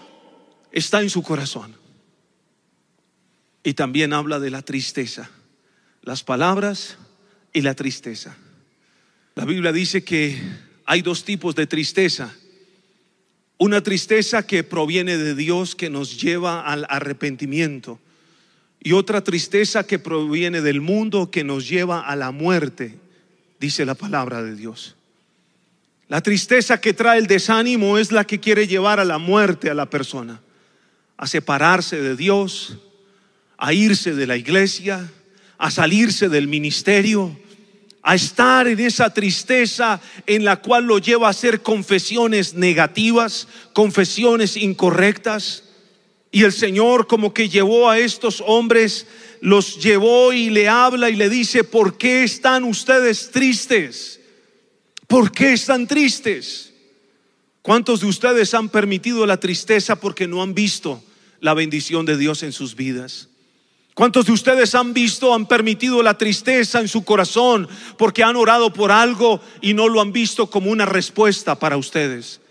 está 0.71 1.01
en 1.01 1.09
su 1.09 1.23
corazón. 1.23 1.75
Y 3.63 3.73
también 3.73 4.13
habla 4.13 4.39
de 4.39 4.51
la 4.51 4.61
tristeza, 4.61 5.29
las 6.01 6.23
palabras 6.23 6.97
y 7.53 7.61
la 7.61 7.73
tristeza. 7.75 8.35
La 9.35 9.45
Biblia 9.45 9.71
dice 9.71 10.03
que 10.03 10.39
hay 10.85 11.01
dos 11.01 11.23
tipos 11.23 11.55
de 11.55 11.65
tristeza. 11.65 12.35
Una 13.57 13.81
tristeza 13.81 14.45
que 14.45 14.63
proviene 14.63 15.17
de 15.17 15.33
Dios 15.33 15.75
que 15.75 15.89
nos 15.89 16.21
lleva 16.21 16.61
al 16.61 16.85
arrepentimiento 16.89 17.99
y 18.83 18.91
otra 18.91 19.23
tristeza 19.23 19.85
que 19.85 19.97
proviene 19.97 20.59
del 20.61 20.81
mundo 20.81 21.31
que 21.31 21.45
nos 21.45 21.69
lleva 21.69 22.01
a 22.01 22.17
la 22.17 22.31
muerte, 22.31 22.99
dice 23.59 23.85
la 23.85 23.95
palabra 23.95 24.43
de 24.43 24.55
Dios. 24.55 24.97
La 26.13 26.21
tristeza 26.21 26.79
que 26.79 26.93
trae 26.93 27.17
el 27.17 27.25
desánimo 27.25 27.97
es 27.97 28.11
la 28.11 28.23
que 28.23 28.39
quiere 28.39 28.67
llevar 28.67 28.99
a 28.99 29.03
la 29.03 29.17
muerte 29.17 29.71
a 29.71 29.73
la 29.73 29.89
persona, 29.89 30.39
a 31.17 31.25
separarse 31.25 31.99
de 31.99 32.15
Dios, 32.15 32.77
a 33.57 33.73
irse 33.73 34.13
de 34.13 34.27
la 34.27 34.37
iglesia, 34.37 35.11
a 35.57 35.71
salirse 35.71 36.29
del 36.29 36.47
ministerio, 36.47 37.35
a 38.03 38.13
estar 38.13 38.67
en 38.67 38.79
esa 38.79 39.11
tristeza 39.11 39.99
en 40.27 40.45
la 40.45 40.57
cual 40.57 40.83
lo 40.83 40.99
lleva 40.99 41.25
a 41.25 41.31
hacer 41.31 41.63
confesiones 41.63 42.53
negativas, 42.53 43.47
confesiones 43.73 44.55
incorrectas. 44.55 45.63
Y 46.29 46.43
el 46.43 46.53
Señor 46.53 47.07
como 47.07 47.33
que 47.33 47.49
llevó 47.49 47.89
a 47.89 47.97
estos 47.97 48.43
hombres, 48.45 49.07
los 49.41 49.81
llevó 49.81 50.31
y 50.31 50.51
le 50.51 50.69
habla 50.69 51.09
y 51.09 51.15
le 51.15 51.27
dice, 51.27 51.63
¿por 51.63 51.97
qué 51.97 52.23
están 52.23 52.65
ustedes 52.65 53.31
tristes? 53.31 54.19
¿Por 55.13 55.31
qué 55.31 55.53
están 55.53 55.85
tristes? 55.85 56.73
¿Cuántos 57.61 57.99
de 57.99 58.07
ustedes 58.07 58.51
han 58.55 58.67
permitido 58.67 59.27
la 59.27 59.37
tristeza 59.37 59.95
porque 59.95 60.27
no 60.27 60.41
han 60.41 60.55
visto 60.55 61.03
la 61.39 61.53
bendición 61.53 62.07
de 62.07 62.17
Dios 62.17 62.41
en 62.41 62.51
sus 62.51 62.75
vidas? 62.75 63.29
¿Cuántos 63.93 64.25
de 64.25 64.31
ustedes 64.31 64.73
han 64.73 64.91
visto, 64.95 65.35
han 65.35 65.45
permitido 65.45 66.01
la 66.01 66.17
tristeza 66.17 66.79
en 66.79 66.87
su 66.87 67.05
corazón 67.05 67.69
porque 67.99 68.23
han 68.23 68.35
orado 68.35 68.73
por 68.73 68.91
algo 68.91 69.39
y 69.61 69.75
no 69.75 69.87
lo 69.87 70.01
han 70.01 70.13
visto 70.13 70.49
como 70.49 70.71
una 70.71 70.87
respuesta 70.87 71.59
para 71.59 71.77
ustedes? 71.77 72.41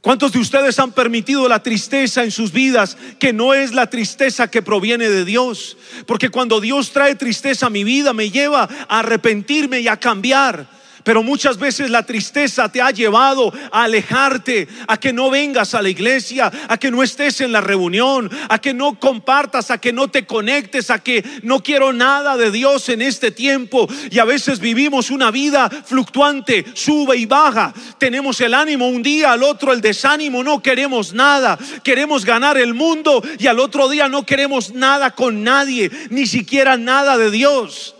¿Cuántos 0.00 0.32
de 0.32 0.38
ustedes 0.38 0.78
han 0.78 0.92
permitido 0.92 1.46
la 1.50 1.62
tristeza 1.62 2.24
en 2.24 2.30
sus 2.30 2.50
vidas 2.50 2.96
que 3.18 3.34
no 3.34 3.52
es 3.52 3.74
la 3.74 3.90
tristeza 3.90 4.50
que 4.50 4.62
proviene 4.62 5.10
de 5.10 5.26
Dios? 5.26 5.76
Porque 6.06 6.30
cuando 6.30 6.62
Dios 6.62 6.92
trae 6.92 7.14
tristeza 7.14 7.66
a 7.66 7.70
mi 7.70 7.84
vida 7.84 8.14
me 8.14 8.30
lleva 8.30 8.62
a 8.88 9.00
arrepentirme 9.00 9.80
y 9.80 9.88
a 9.88 9.98
cambiar. 10.00 10.75
Pero 11.06 11.22
muchas 11.22 11.56
veces 11.56 11.88
la 11.88 12.04
tristeza 12.04 12.68
te 12.68 12.82
ha 12.82 12.90
llevado 12.90 13.52
a 13.70 13.84
alejarte, 13.84 14.66
a 14.88 14.98
que 14.98 15.12
no 15.12 15.30
vengas 15.30 15.72
a 15.72 15.80
la 15.80 15.88
iglesia, 15.88 16.50
a 16.66 16.78
que 16.78 16.90
no 16.90 17.00
estés 17.00 17.40
en 17.42 17.52
la 17.52 17.60
reunión, 17.60 18.28
a 18.48 18.58
que 18.58 18.74
no 18.74 18.98
compartas, 18.98 19.70
a 19.70 19.78
que 19.78 19.92
no 19.92 20.08
te 20.08 20.26
conectes, 20.26 20.90
a 20.90 20.98
que 20.98 21.24
no 21.44 21.62
quiero 21.62 21.92
nada 21.92 22.36
de 22.36 22.50
Dios 22.50 22.88
en 22.88 23.02
este 23.02 23.30
tiempo. 23.30 23.86
Y 24.10 24.18
a 24.18 24.24
veces 24.24 24.58
vivimos 24.58 25.12
una 25.12 25.30
vida 25.30 25.70
fluctuante, 25.70 26.64
sube 26.74 27.16
y 27.16 27.24
baja. 27.24 27.72
Tenemos 27.98 28.40
el 28.40 28.52
ánimo 28.52 28.88
un 28.88 29.04
día, 29.04 29.30
al 29.30 29.44
otro 29.44 29.72
el 29.72 29.80
desánimo, 29.80 30.42
no 30.42 30.60
queremos 30.60 31.12
nada. 31.12 31.56
Queremos 31.84 32.24
ganar 32.24 32.58
el 32.58 32.74
mundo 32.74 33.22
y 33.38 33.46
al 33.46 33.60
otro 33.60 33.88
día 33.88 34.08
no 34.08 34.26
queremos 34.26 34.74
nada 34.74 35.12
con 35.12 35.44
nadie, 35.44 35.88
ni 36.10 36.26
siquiera 36.26 36.76
nada 36.76 37.16
de 37.16 37.30
Dios. 37.30 37.95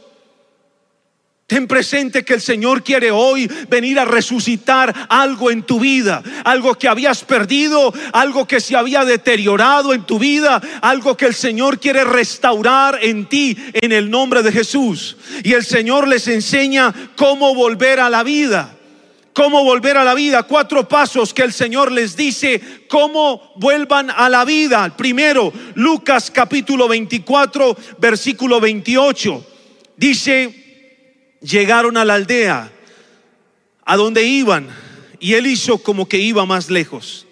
Ten 1.47 1.69
presente 1.69 2.25
que 2.25 2.35
el 2.35 2.41
Señor 2.41 2.83
quiere 2.83 3.13
hoy 3.13 3.47
venir 3.69 4.01
a 4.01 4.05
resucitar 4.05 5.07
algo 5.09 5.53
en 5.53 5.63
tu 5.63 5.79
vida, 5.79 6.21
algo 6.43 6.75
que 6.75 6.89
habías 6.89 7.23
perdido, 7.23 7.95
algo 8.13 8.49
que 8.49 8.59
se 8.59 8.75
había 8.75 9.05
deteriorado 9.05 9.95
en 9.95 10.03
tu 10.03 10.19
vida, 10.19 10.61
algo 10.83 11.17
que 11.17 11.27
el 11.27 11.37
Señor 11.37 11.79
quiere 11.79 12.03
restaurar 12.03 12.99
en 13.01 13.27
ti 13.27 13.57
en 13.75 13.93
el 13.93 14.11
nombre 14.11 14.43
de 14.43 14.51
Jesús. 14.51 15.19
Y 15.45 15.53
el 15.53 15.65
Señor 15.65 16.09
les 16.09 16.27
enseña 16.27 16.93
cómo 17.15 17.55
volver 17.55 18.01
a 18.01 18.11
la 18.11 18.25
vida. 18.25 18.77
Cómo 19.33 19.63
volver 19.63 19.99
a 19.99 20.03
la 20.03 20.15
vida. 20.15 20.43
Cuatro 20.43 20.89
pasos 20.89 21.33
que 21.33 21.43
el 21.43 21.53
Señor 21.53 21.93
les 21.93 22.17
dice 22.17 22.61
cómo 22.89 23.53
vuelvan 23.55 24.11
a 24.11 24.29
la 24.29 24.45
vida. 24.45 24.97
Primero, 24.97 25.53
Lucas 25.77 26.29
capítulo 26.29 26.89
24, 26.89 27.77
versículo 27.99 28.59
28. 28.59 29.47
Dice, 29.97 30.66
llegaron 31.47 31.97
a 31.97 32.05
la 32.05 32.15
aldea 32.15 32.73
a 33.85 33.97
donde 33.97 34.25
iban 34.25 34.69
y 35.21 35.35
él 35.35 35.47
hizo 35.47 35.79
como 35.79 36.09
que 36.09 36.19
iba 36.19 36.45
más 36.45 36.71
lejos. 36.71 37.27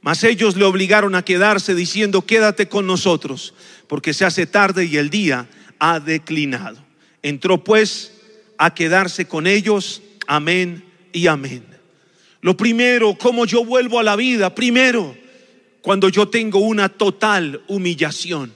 Mas 0.00 0.22
ellos 0.22 0.56
le 0.56 0.64
obligaron 0.64 1.14
a 1.14 1.24
quedarse 1.24 1.74
diciendo, 1.74 2.26
quédate 2.26 2.68
con 2.68 2.86
nosotros, 2.86 3.54
porque 3.88 4.14
se 4.14 4.24
hace 4.24 4.46
tarde 4.46 4.84
y 4.84 4.98
el 4.98 5.10
día 5.10 5.48
ha 5.78 5.98
declinado. 5.98 6.78
Entró 7.22 7.64
pues 7.64 8.12
a 8.58 8.72
quedarse 8.74 9.26
con 9.26 9.46
ellos, 9.46 10.02
amén 10.26 10.84
y 11.12 11.26
amén. 11.26 11.64
Lo 12.40 12.56
primero, 12.56 13.16
como 13.18 13.46
yo 13.46 13.64
vuelvo 13.64 13.98
a 13.98 14.04
la 14.04 14.14
vida, 14.14 14.54
primero, 14.54 15.16
cuando 15.82 16.08
yo 16.08 16.28
tengo 16.28 16.60
una 16.60 16.88
total 16.88 17.62
humillación 17.66 18.52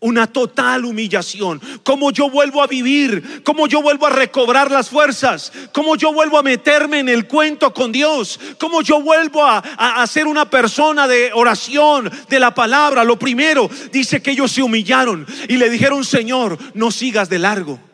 una 0.00 0.26
total 0.26 0.84
humillación. 0.84 1.60
Cómo 1.82 2.10
yo 2.10 2.30
vuelvo 2.30 2.62
a 2.62 2.66
vivir, 2.66 3.42
cómo 3.44 3.66
yo 3.66 3.82
vuelvo 3.82 4.06
a 4.06 4.10
recobrar 4.10 4.70
las 4.70 4.88
fuerzas, 4.88 5.52
cómo 5.72 5.96
yo 5.96 6.12
vuelvo 6.12 6.38
a 6.38 6.42
meterme 6.42 6.98
en 6.98 7.08
el 7.08 7.26
cuento 7.26 7.72
con 7.72 7.92
Dios, 7.92 8.40
cómo 8.58 8.82
yo 8.82 9.00
vuelvo 9.00 9.44
a, 9.44 9.58
a, 9.58 10.06
ser 10.06 10.26
una 10.26 10.48
persona 10.48 11.06
de 11.06 11.30
oración, 11.34 12.10
de 12.28 12.40
la 12.40 12.54
palabra. 12.54 13.04
Lo 13.04 13.18
primero, 13.18 13.70
dice 13.92 14.22
que 14.22 14.32
ellos 14.32 14.50
se 14.52 14.62
humillaron 14.62 15.26
y 15.48 15.56
le 15.56 15.70
dijeron, 15.70 16.04
Señor, 16.04 16.58
no 16.74 16.90
sigas 16.90 17.28
de 17.28 17.38
largo 17.38 17.89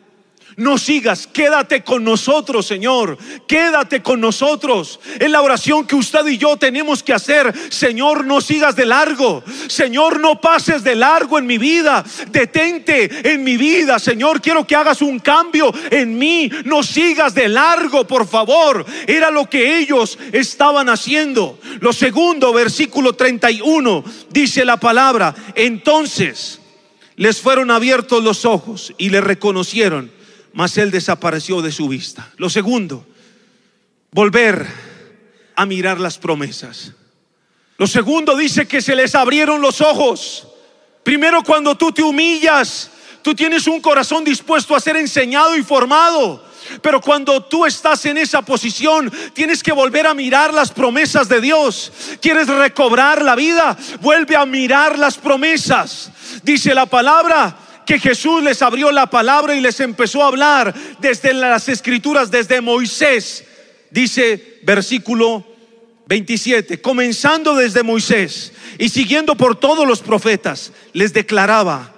no 0.57 0.79
sigas, 0.79 1.27
quédate 1.27 1.83
con 1.83 2.03
nosotros, 2.03 2.65
Señor, 2.65 3.15
quédate 3.45 4.01
con 4.01 4.19
nosotros. 4.19 4.99
Es 5.19 5.29
la 5.29 5.43
oración 5.43 5.85
que 5.85 5.95
usted 5.95 6.25
y 6.25 6.39
yo 6.39 6.57
tenemos 6.57 7.03
que 7.03 7.13
hacer. 7.13 7.53
Señor, 7.69 8.25
no 8.25 8.41
sigas 8.41 8.75
de 8.75 8.87
largo. 8.87 9.43
Señor, 9.67 10.19
no 10.19 10.41
pases 10.41 10.83
de 10.83 10.95
largo 10.95 11.37
en 11.37 11.45
mi 11.45 11.59
vida. 11.59 12.03
Detente 12.31 13.31
en 13.31 13.43
mi 13.43 13.55
vida. 13.55 13.99
Señor, 13.99 14.41
quiero 14.41 14.65
que 14.65 14.75
hagas 14.75 15.03
un 15.03 15.19
cambio 15.19 15.71
en 15.91 16.17
mí. 16.17 16.49
No 16.65 16.81
sigas 16.81 17.35
de 17.35 17.49
largo, 17.49 18.07
por 18.07 18.27
favor. 18.27 18.83
Era 19.05 19.29
lo 19.29 19.47
que 19.47 19.77
ellos 19.77 20.17
estaban 20.31 20.89
haciendo. 20.89 21.59
Lo 21.81 21.93
segundo, 21.93 22.51
versículo 22.51 23.13
31, 23.13 24.03
dice 24.31 24.65
la 24.65 24.77
palabra. 24.77 25.35
Entonces 25.53 26.59
les 27.15 27.39
fueron 27.39 27.69
abiertos 27.69 28.23
los 28.23 28.43
ojos 28.43 28.91
y 28.97 29.09
le 29.09 29.21
reconocieron 29.21 30.16
mas 30.57 30.75
él 30.79 30.89
desapareció 30.89 31.61
de 31.61 31.71
su 31.71 31.87
vista. 31.87 32.31
Lo 32.37 32.49
segundo, 32.49 33.05
volver 34.09 34.65
a 35.55 35.67
mirar 35.67 35.99
las 35.99 36.17
promesas. 36.17 36.93
Lo 37.77 37.85
segundo 37.85 38.35
dice 38.35 38.67
que 38.67 38.81
se 38.81 38.95
les 38.95 39.13
abrieron 39.13 39.61
los 39.61 39.81
ojos. 39.81 40.47
Primero 41.03 41.43
cuando 41.43 41.77
tú 41.77 41.91
te 41.91 42.01
humillas, 42.01 42.89
tú 43.21 43.35
tienes 43.35 43.67
un 43.67 43.79
corazón 43.79 44.23
dispuesto 44.23 44.75
a 44.75 44.79
ser 44.79 44.97
enseñado 44.97 45.55
y 45.55 45.61
formado. 45.61 46.43
Pero 46.81 47.01
cuando 47.01 47.43
tú 47.43 47.63
estás 47.63 48.03
en 48.07 48.17
esa 48.17 48.41
posición, 48.41 49.13
tienes 49.33 49.61
que 49.61 49.71
volver 49.71 50.07
a 50.07 50.15
mirar 50.15 50.55
las 50.55 50.71
promesas 50.71 51.29
de 51.29 51.39
Dios. 51.39 51.91
¿Quieres 52.19 52.47
recobrar 52.47 53.21
la 53.21 53.35
vida? 53.35 53.77
Vuelve 54.01 54.35
a 54.35 54.47
mirar 54.47 54.97
las 54.97 55.19
promesas. 55.19 56.09
Dice 56.41 56.73
la 56.73 56.87
palabra 56.87 57.66
que 57.87 57.99
Jesús 57.99 58.43
les 58.43 58.61
abrió 58.61 58.91
la 58.91 59.09
palabra 59.09 59.55
y 59.55 59.61
les 59.61 59.79
empezó 59.79 60.21
a 60.21 60.27
hablar 60.27 60.75
desde 60.99 61.33
las 61.33 61.69
escrituras, 61.69 62.29
desde 62.29 62.59
Moisés. 62.59 63.45
Dice 63.89 64.59
versículo 64.63 65.47
27, 66.07 66.81
comenzando 66.81 67.55
desde 67.55 67.83
Moisés 67.83 68.51
y 68.77 68.89
siguiendo 68.89 69.35
por 69.35 69.57
todos 69.57 69.87
los 69.87 70.01
profetas, 70.01 70.73
les 70.91 71.13
declaraba 71.13 71.93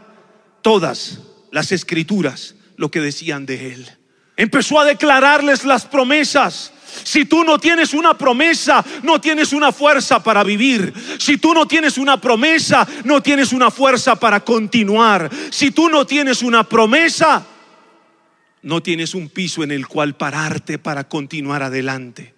todas 0.61 1.21
las 1.51 1.71
escrituras 1.71 2.53
lo 2.77 2.91
que 2.91 3.01
decían 3.01 3.47
de 3.47 3.73
él. 3.73 3.89
Empezó 4.37 4.79
a 4.79 4.85
declararles 4.85 5.65
las 5.65 5.87
promesas 5.87 6.71
si 7.03 7.25
tú 7.25 7.43
no 7.43 7.59
tienes 7.59 7.93
una 7.93 8.17
promesa, 8.17 8.83
no 9.03 9.19
tienes 9.19 9.53
una 9.53 9.71
fuerza 9.71 10.21
para 10.21 10.43
vivir. 10.43 10.93
Si 11.17 11.37
tú 11.37 11.53
no 11.53 11.67
tienes 11.67 11.97
una 11.97 12.19
promesa, 12.19 12.87
no 13.03 13.21
tienes 13.21 13.53
una 13.53 13.71
fuerza 13.71 14.15
para 14.15 14.39
continuar. 14.43 15.29
Si 15.49 15.71
tú 15.71 15.89
no 15.89 16.05
tienes 16.05 16.41
una 16.41 16.63
promesa, 16.63 17.45
no 18.61 18.83
tienes 18.83 19.15
un 19.15 19.29
piso 19.29 19.63
en 19.63 19.71
el 19.71 19.87
cual 19.87 20.15
pararte 20.15 20.77
para 20.77 21.07
continuar 21.07 21.63
adelante. 21.63 22.33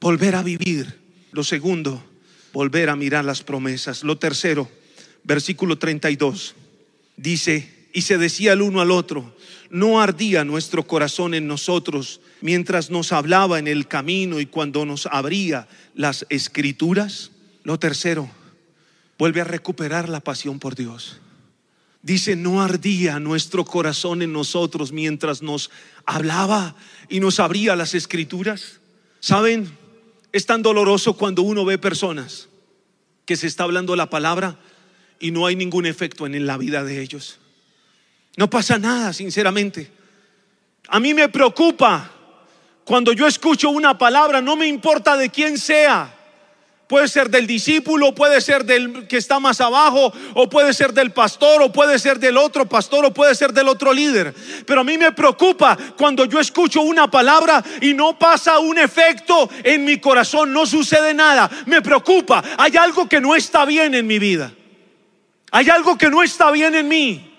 Volver 0.00 0.34
a 0.36 0.42
vivir. 0.42 0.98
Lo 1.32 1.44
segundo, 1.44 2.02
volver 2.52 2.90
a 2.90 2.96
mirar 2.96 3.24
las 3.24 3.42
promesas. 3.42 4.02
Lo 4.02 4.18
tercero, 4.18 4.70
versículo 5.22 5.78
32, 5.78 6.54
dice, 7.16 7.88
y 7.92 8.02
se 8.02 8.18
decía 8.18 8.52
el 8.52 8.62
uno 8.62 8.80
al 8.80 8.90
otro, 8.90 9.36
no 9.70 10.00
ardía 10.00 10.44
nuestro 10.44 10.86
corazón 10.86 11.34
en 11.34 11.46
nosotros 11.46 12.20
mientras 12.40 12.90
nos 12.90 13.12
hablaba 13.12 13.58
en 13.58 13.68
el 13.68 13.86
camino 13.86 14.40
y 14.40 14.46
cuando 14.46 14.84
nos 14.84 15.06
abría 15.06 15.68
las 15.94 16.26
escrituras. 16.28 17.30
Lo 17.62 17.78
tercero, 17.78 18.30
vuelve 19.18 19.40
a 19.40 19.44
recuperar 19.44 20.08
la 20.08 20.20
pasión 20.20 20.58
por 20.58 20.74
Dios. 20.74 21.20
Dice, 22.02 22.34
no 22.34 22.62
ardía 22.62 23.20
nuestro 23.20 23.64
corazón 23.64 24.22
en 24.22 24.32
nosotros 24.32 24.90
mientras 24.90 25.42
nos 25.42 25.70
hablaba 26.06 26.74
y 27.10 27.20
nos 27.20 27.40
abría 27.40 27.76
las 27.76 27.94
escrituras. 27.94 28.80
¿Saben? 29.20 29.70
Es 30.32 30.46
tan 30.46 30.62
doloroso 30.62 31.14
cuando 31.14 31.42
uno 31.42 31.64
ve 31.64 31.76
personas 31.76 32.48
que 33.26 33.36
se 33.36 33.46
está 33.46 33.64
hablando 33.64 33.96
la 33.96 34.08
palabra 34.08 34.58
y 35.18 35.30
no 35.30 35.44
hay 35.44 35.56
ningún 35.56 35.84
efecto 35.84 36.26
en 36.26 36.46
la 36.46 36.56
vida 36.56 36.82
de 36.82 37.02
ellos. 37.02 37.38
No 38.36 38.48
pasa 38.48 38.78
nada, 38.78 39.12
sinceramente. 39.12 39.90
A 40.88 40.98
mí 40.98 41.12
me 41.12 41.28
preocupa 41.28 42.10
cuando 42.90 43.12
yo 43.12 43.28
escucho 43.28 43.70
una 43.70 43.96
palabra, 43.96 44.40
no 44.40 44.56
me 44.56 44.66
importa 44.66 45.16
de 45.16 45.30
quién 45.30 45.58
sea. 45.58 46.12
Puede 46.88 47.06
ser 47.06 47.30
del 47.30 47.46
discípulo, 47.46 48.12
puede 48.12 48.40
ser 48.40 48.64
del 48.64 49.06
que 49.06 49.16
está 49.16 49.38
más 49.38 49.60
abajo, 49.60 50.12
o 50.34 50.50
puede 50.50 50.74
ser 50.74 50.92
del 50.92 51.12
pastor, 51.12 51.62
o 51.62 51.70
puede 51.70 52.00
ser 52.00 52.18
del 52.18 52.36
otro 52.36 52.68
pastor, 52.68 53.04
o 53.04 53.14
puede 53.14 53.36
ser 53.36 53.52
del 53.52 53.68
otro 53.68 53.92
líder. 53.92 54.34
Pero 54.66 54.80
a 54.80 54.82
mí 54.82 54.98
me 54.98 55.12
preocupa 55.12 55.78
cuando 55.96 56.24
yo 56.24 56.40
escucho 56.40 56.82
una 56.82 57.08
palabra 57.08 57.62
y 57.80 57.94
no 57.94 58.18
pasa 58.18 58.58
un 58.58 58.76
efecto 58.76 59.48
en 59.62 59.84
mi 59.84 59.98
corazón, 59.98 60.52
no 60.52 60.66
sucede 60.66 61.14
nada. 61.14 61.48
Me 61.66 61.82
preocupa, 61.82 62.42
hay 62.58 62.76
algo 62.76 63.08
que 63.08 63.20
no 63.20 63.36
está 63.36 63.64
bien 63.66 63.94
en 63.94 64.08
mi 64.08 64.18
vida. 64.18 64.52
Hay 65.52 65.70
algo 65.70 65.96
que 65.96 66.10
no 66.10 66.24
está 66.24 66.50
bien 66.50 66.74
en 66.74 66.88
mí. 66.88 67.29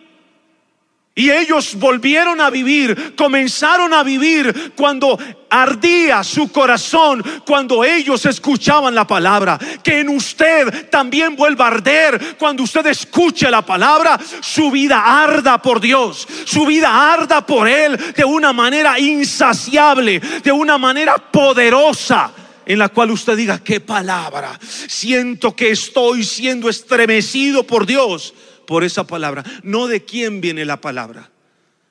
Y 1.14 1.30
ellos 1.30 1.76
volvieron 1.76 2.40
a 2.40 2.50
vivir, 2.50 3.16
comenzaron 3.18 3.94
a 3.94 4.02
vivir 4.02 4.72
cuando 4.78 5.20
ardía 5.50 6.24
su 6.24 6.50
corazón, 6.54 7.22
cuando 7.46 7.84
ellos 7.84 8.26
escuchaban 8.26 8.96
la 8.96 9.06
palabra. 9.06 9.60
Que 9.84 10.00
en 10.00 10.10
usted 10.10 10.90
también 10.90 11.36
vuelva 11.36 11.66
a 11.66 11.68
arder 11.72 12.38
cuando 12.38 12.64
usted 12.64 12.86
escuche 12.88 13.52
la 13.52 13.62
palabra, 13.62 14.18
su 14.40 14.72
vida 14.72 15.22
arda 15.22 15.62
por 15.62 15.82
Dios, 15.82 16.26
su 16.46 16.66
vida 16.66 17.12
arda 17.14 17.46
por 17.46 17.68
Él 17.68 17.98
de 18.16 18.24
una 18.24 18.54
manera 18.54 18.98
insaciable, 18.98 20.20
de 20.20 20.52
una 20.54 20.78
manera 20.78 21.18
poderosa 21.18 22.32
en 22.66 22.80
la 22.80 22.88
cual 22.88 23.12
usted 23.12 23.36
diga, 23.36 23.60
qué 23.62 23.82
palabra, 23.82 24.58
siento 24.88 25.54
que 25.54 25.72
estoy 25.72 26.24
siendo 26.24 26.70
estremecido 26.70 27.64
por 27.64 27.86
Dios 27.86 28.34
por 28.68 28.84
esa 28.84 29.06
palabra. 29.08 29.44
No 29.64 29.88
de 29.88 30.04
quién 30.04 30.42
viene 30.42 30.66
la 30.66 30.82
palabra, 30.82 31.32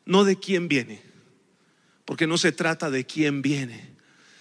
no 0.07 0.25
de 0.25 0.37
quién 0.37 0.69
viene. 0.69 1.03
Porque 2.05 2.27
no 2.27 2.39
se 2.39 2.53
trata 2.53 2.91
de 2.91 3.05
quién 3.05 3.43
viene, 3.43 3.91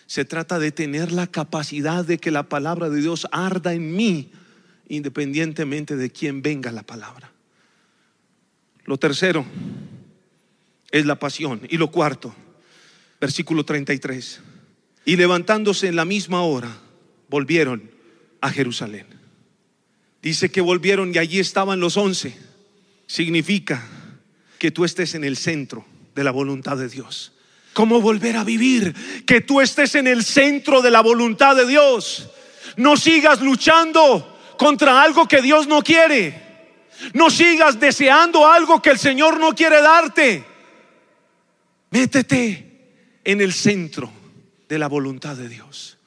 se 0.08 0.26
trata 0.26 0.58
de 0.58 0.72
tener 0.72 1.12
la 1.12 1.28
capacidad 1.28 2.04
de 2.04 2.18
que 2.18 2.32
la 2.32 2.50
palabra 2.50 2.90
de 2.90 3.02
Dios 3.02 3.28
arda 3.32 3.74
en 3.74 3.96
mí, 3.96 4.32
independientemente 4.88 5.96
de 5.96 6.10
quién 6.10 6.42
venga 6.42 6.72
la 6.72 6.84
palabra. 6.84 7.32
Lo 8.86 8.98
tercero 8.98 9.46
es 10.90 11.06
la 11.06 11.20
pasión. 11.20 11.62
Y 11.70 11.78
lo 11.78 11.92
cuarto, 11.92 12.34
versículo 13.22 13.64
33. 13.66 14.42
Y 15.06 15.16
levantándose 15.16 15.88
en 15.88 15.96
la 15.96 16.06
misma 16.06 16.42
hora, 16.42 16.76
volvieron 17.30 17.92
a 18.42 18.50
Jerusalén. 18.50 19.19
Dice 20.22 20.50
que 20.50 20.62
volvieron 20.62 21.14
y 21.14 21.18
allí 21.18 21.40
estaban 21.40 21.80
los 21.80 21.98
once. 21.98 22.38
Significa 23.08 23.88
que 24.58 24.72
tú 24.72 24.84
estés 24.86 25.16
en 25.16 25.24
el 25.24 25.38
centro 25.38 25.86
de 26.16 26.24
la 26.24 26.32
voluntad 26.32 26.78
de 26.78 26.90
Dios. 26.90 27.32
¿Cómo 27.74 28.02
volver 28.02 28.36
a 28.36 28.44
vivir? 28.44 28.94
Que 29.26 29.42
tú 29.42 29.62
estés 29.62 29.96
en 29.96 30.08
el 30.08 30.24
centro 30.24 30.82
de 30.82 30.92
la 30.92 31.02
voluntad 31.02 31.56
de 31.56 31.66
Dios. 31.66 32.30
No 32.76 32.98
sigas 32.98 33.42
luchando 33.42 34.38
contra 34.58 35.02
algo 35.02 35.28
que 35.28 35.42
Dios 35.42 35.68
no 35.68 35.82
quiere. 35.82 36.50
No 37.14 37.30
sigas 37.30 37.80
deseando 37.80 38.46
algo 38.46 38.82
que 38.82 38.90
el 38.90 39.00
Señor 39.00 39.40
no 39.40 39.56
quiere 39.56 39.82
darte. 39.82 40.44
Métete 41.92 43.22
en 43.24 43.42
el 43.42 43.54
centro 43.54 44.12
de 44.68 44.78
la 44.78 44.88
voluntad 44.88 45.38
de 45.38 45.48
Dios. 45.48 45.99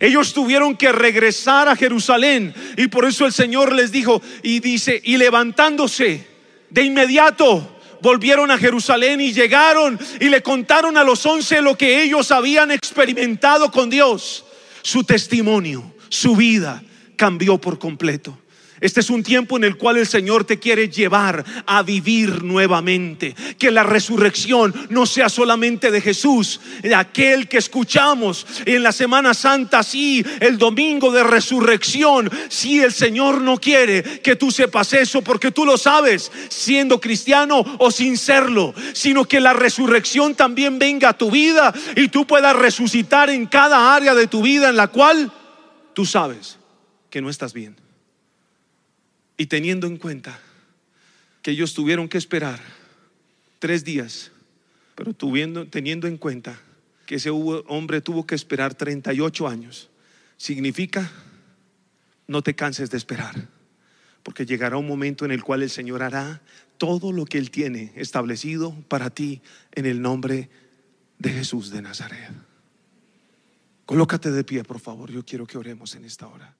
Ellos 0.00 0.34
tuvieron 0.34 0.76
que 0.76 0.92
regresar 0.92 1.68
a 1.68 1.76
Jerusalén 1.76 2.54
y 2.76 2.88
por 2.88 3.04
eso 3.04 3.26
el 3.26 3.32
Señor 3.32 3.72
les 3.72 3.90
dijo 3.90 4.20
y 4.42 4.60
dice, 4.60 5.00
y 5.02 5.16
levantándose 5.16 6.26
de 6.70 6.82
inmediato, 6.82 7.80
volvieron 8.02 8.50
a 8.50 8.58
Jerusalén 8.58 9.20
y 9.20 9.32
llegaron 9.32 9.98
y 10.20 10.28
le 10.28 10.42
contaron 10.42 10.96
a 10.96 11.04
los 11.04 11.24
once 11.26 11.62
lo 11.62 11.76
que 11.76 12.02
ellos 12.02 12.30
habían 12.30 12.70
experimentado 12.70 13.70
con 13.70 13.90
Dios. 13.90 14.44
Su 14.82 15.04
testimonio, 15.04 15.94
su 16.08 16.36
vida 16.36 16.82
cambió 17.16 17.58
por 17.58 17.78
completo. 17.78 18.38
Este 18.80 19.00
es 19.00 19.10
un 19.10 19.22
tiempo 19.22 19.56
en 19.56 19.64
el 19.64 19.76
cual 19.76 19.96
el 19.96 20.06
Señor 20.06 20.44
te 20.44 20.58
quiere 20.58 20.88
llevar 20.88 21.44
a 21.66 21.82
vivir 21.82 22.44
nuevamente. 22.44 23.34
Que 23.58 23.70
la 23.70 23.82
resurrección 23.82 24.74
no 24.90 25.06
sea 25.06 25.28
solamente 25.28 25.90
de 25.90 26.00
Jesús, 26.00 26.60
de 26.82 26.94
aquel 26.94 27.48
que 27.48 27.58
escuchamos 27.58 28.46
en 28.64 28.82
la 28.82 28.92
Semana 28.92 29.34
Santa, 29.34 29.82
sí, 29.82 30.24
el 30.40 30.58
domingo 30.58 31.10
de 31.10 31.24
resurrección. 31.24 32.30
Si 32.48 32.80
el 32.80 32.92
Señor 32.92 33.40
no 33.40 33.58
quiere 33.58 34.02
que 34.20 34.36
tú 34.36 34.50
sepas 34.50 34.92
eso, 34.92 35.22
porque 35.22 35.50
tú 35.50 35.64
lo 35.64 35.76
sabes, 35.76 36.30
siendo 36.48 37.00
cristiano 37.00 37.64
o 37.78 37.90
sin 37.90 38.16
serlo, 38.16 38.74
sino 38.92 39.24
que 39.24 39.40
la 39.40 39.52
resurrección 39.52 40.34
también 40.34 40.78
venga 40.78 41.10
a 41.10 41.18
tu 41.18 41.30
vida 41.30 41.74
y 41.96 42.08
tú 42.08 42.26
puedas 42.26 42.54
resucitar 42.54 43.30
en 43.30 43.46
cada 43.46 43.94
área 43.94 44.14
de 44.14 44.26
tu 44.26 44.42
vida 44.42 44.68
en 44.68 44.76
la 44.76 44.88
cual 44.88 45.32
tú 45.94 46.06
sabes 46.06 46.58
que 47.10 47.20
no 47.20 47.30
estás 47.30 47.52
bien. 47.52 47.87
Y 49.38 49.46
teniendo 49.46 49.86
en 49.86 49.96
cuenta 49.96 50.38
que 51.40 51.52
ellos 51.52 51.72
tuvieron 51.72 52.08
que 52.08 52.18
esperar 52.18 52.60
tres 53.58 53.84
días, 53.84 54.32
pero 54.94 55.14
teniendo 55.14 56.06
en 56.06 56.18
cuenta 56.18 56.60
que 57.06 57.14
ese 57.14 57.30
hombre 57.30 58.02
tuvo 58.02 58.26
que 58.26 58.34
esperar 58.34 58.74
38 58.74 59.48
años, 59.48 59.88
significa 60.36 61.10
no 62.26 62.42
te 62.42 62.54
canses 62.54 62.90
de 62.90 62.98
esperar, 62.98 63.48
porque 64.22 64.44
llegará 64.44 64.76
un 64.76 64.86
momento 64.86 65.24
en 65.24 65.30
el 65.30 65.42
cual 65.42 65.62
el 65.62 65.70
Señor 65.70 66.02
hará 66.02 66.42
todo 66.76 67.12
lo 67.12 67.24
que 67.24 67.38
Él 67.38 67.50
tiene 67.50 67.92
establecido 67.96 68.74
para 68.88 69.08
ti 69.08 69.40
en 69.72 69.86
el 69.86 70.02
nombre 70.02 70.50
de 71.18 71.30
Jesús 71.30 71.70
de 71.70 71.80
Nazaret. 71.80 72.30
Colócate 73.86 74.30
de 74.30 74.44
pie, 74.44 74.64
por 74.64 74.80
favor. 74.80 75.10
Yo 75.10 75.24
quiero 75.24 75.46
que 75.46 75.56
oremos 75.56 75.94
en 75.94 76.04
esta 76.04 76.28
hora. 76.28 76.57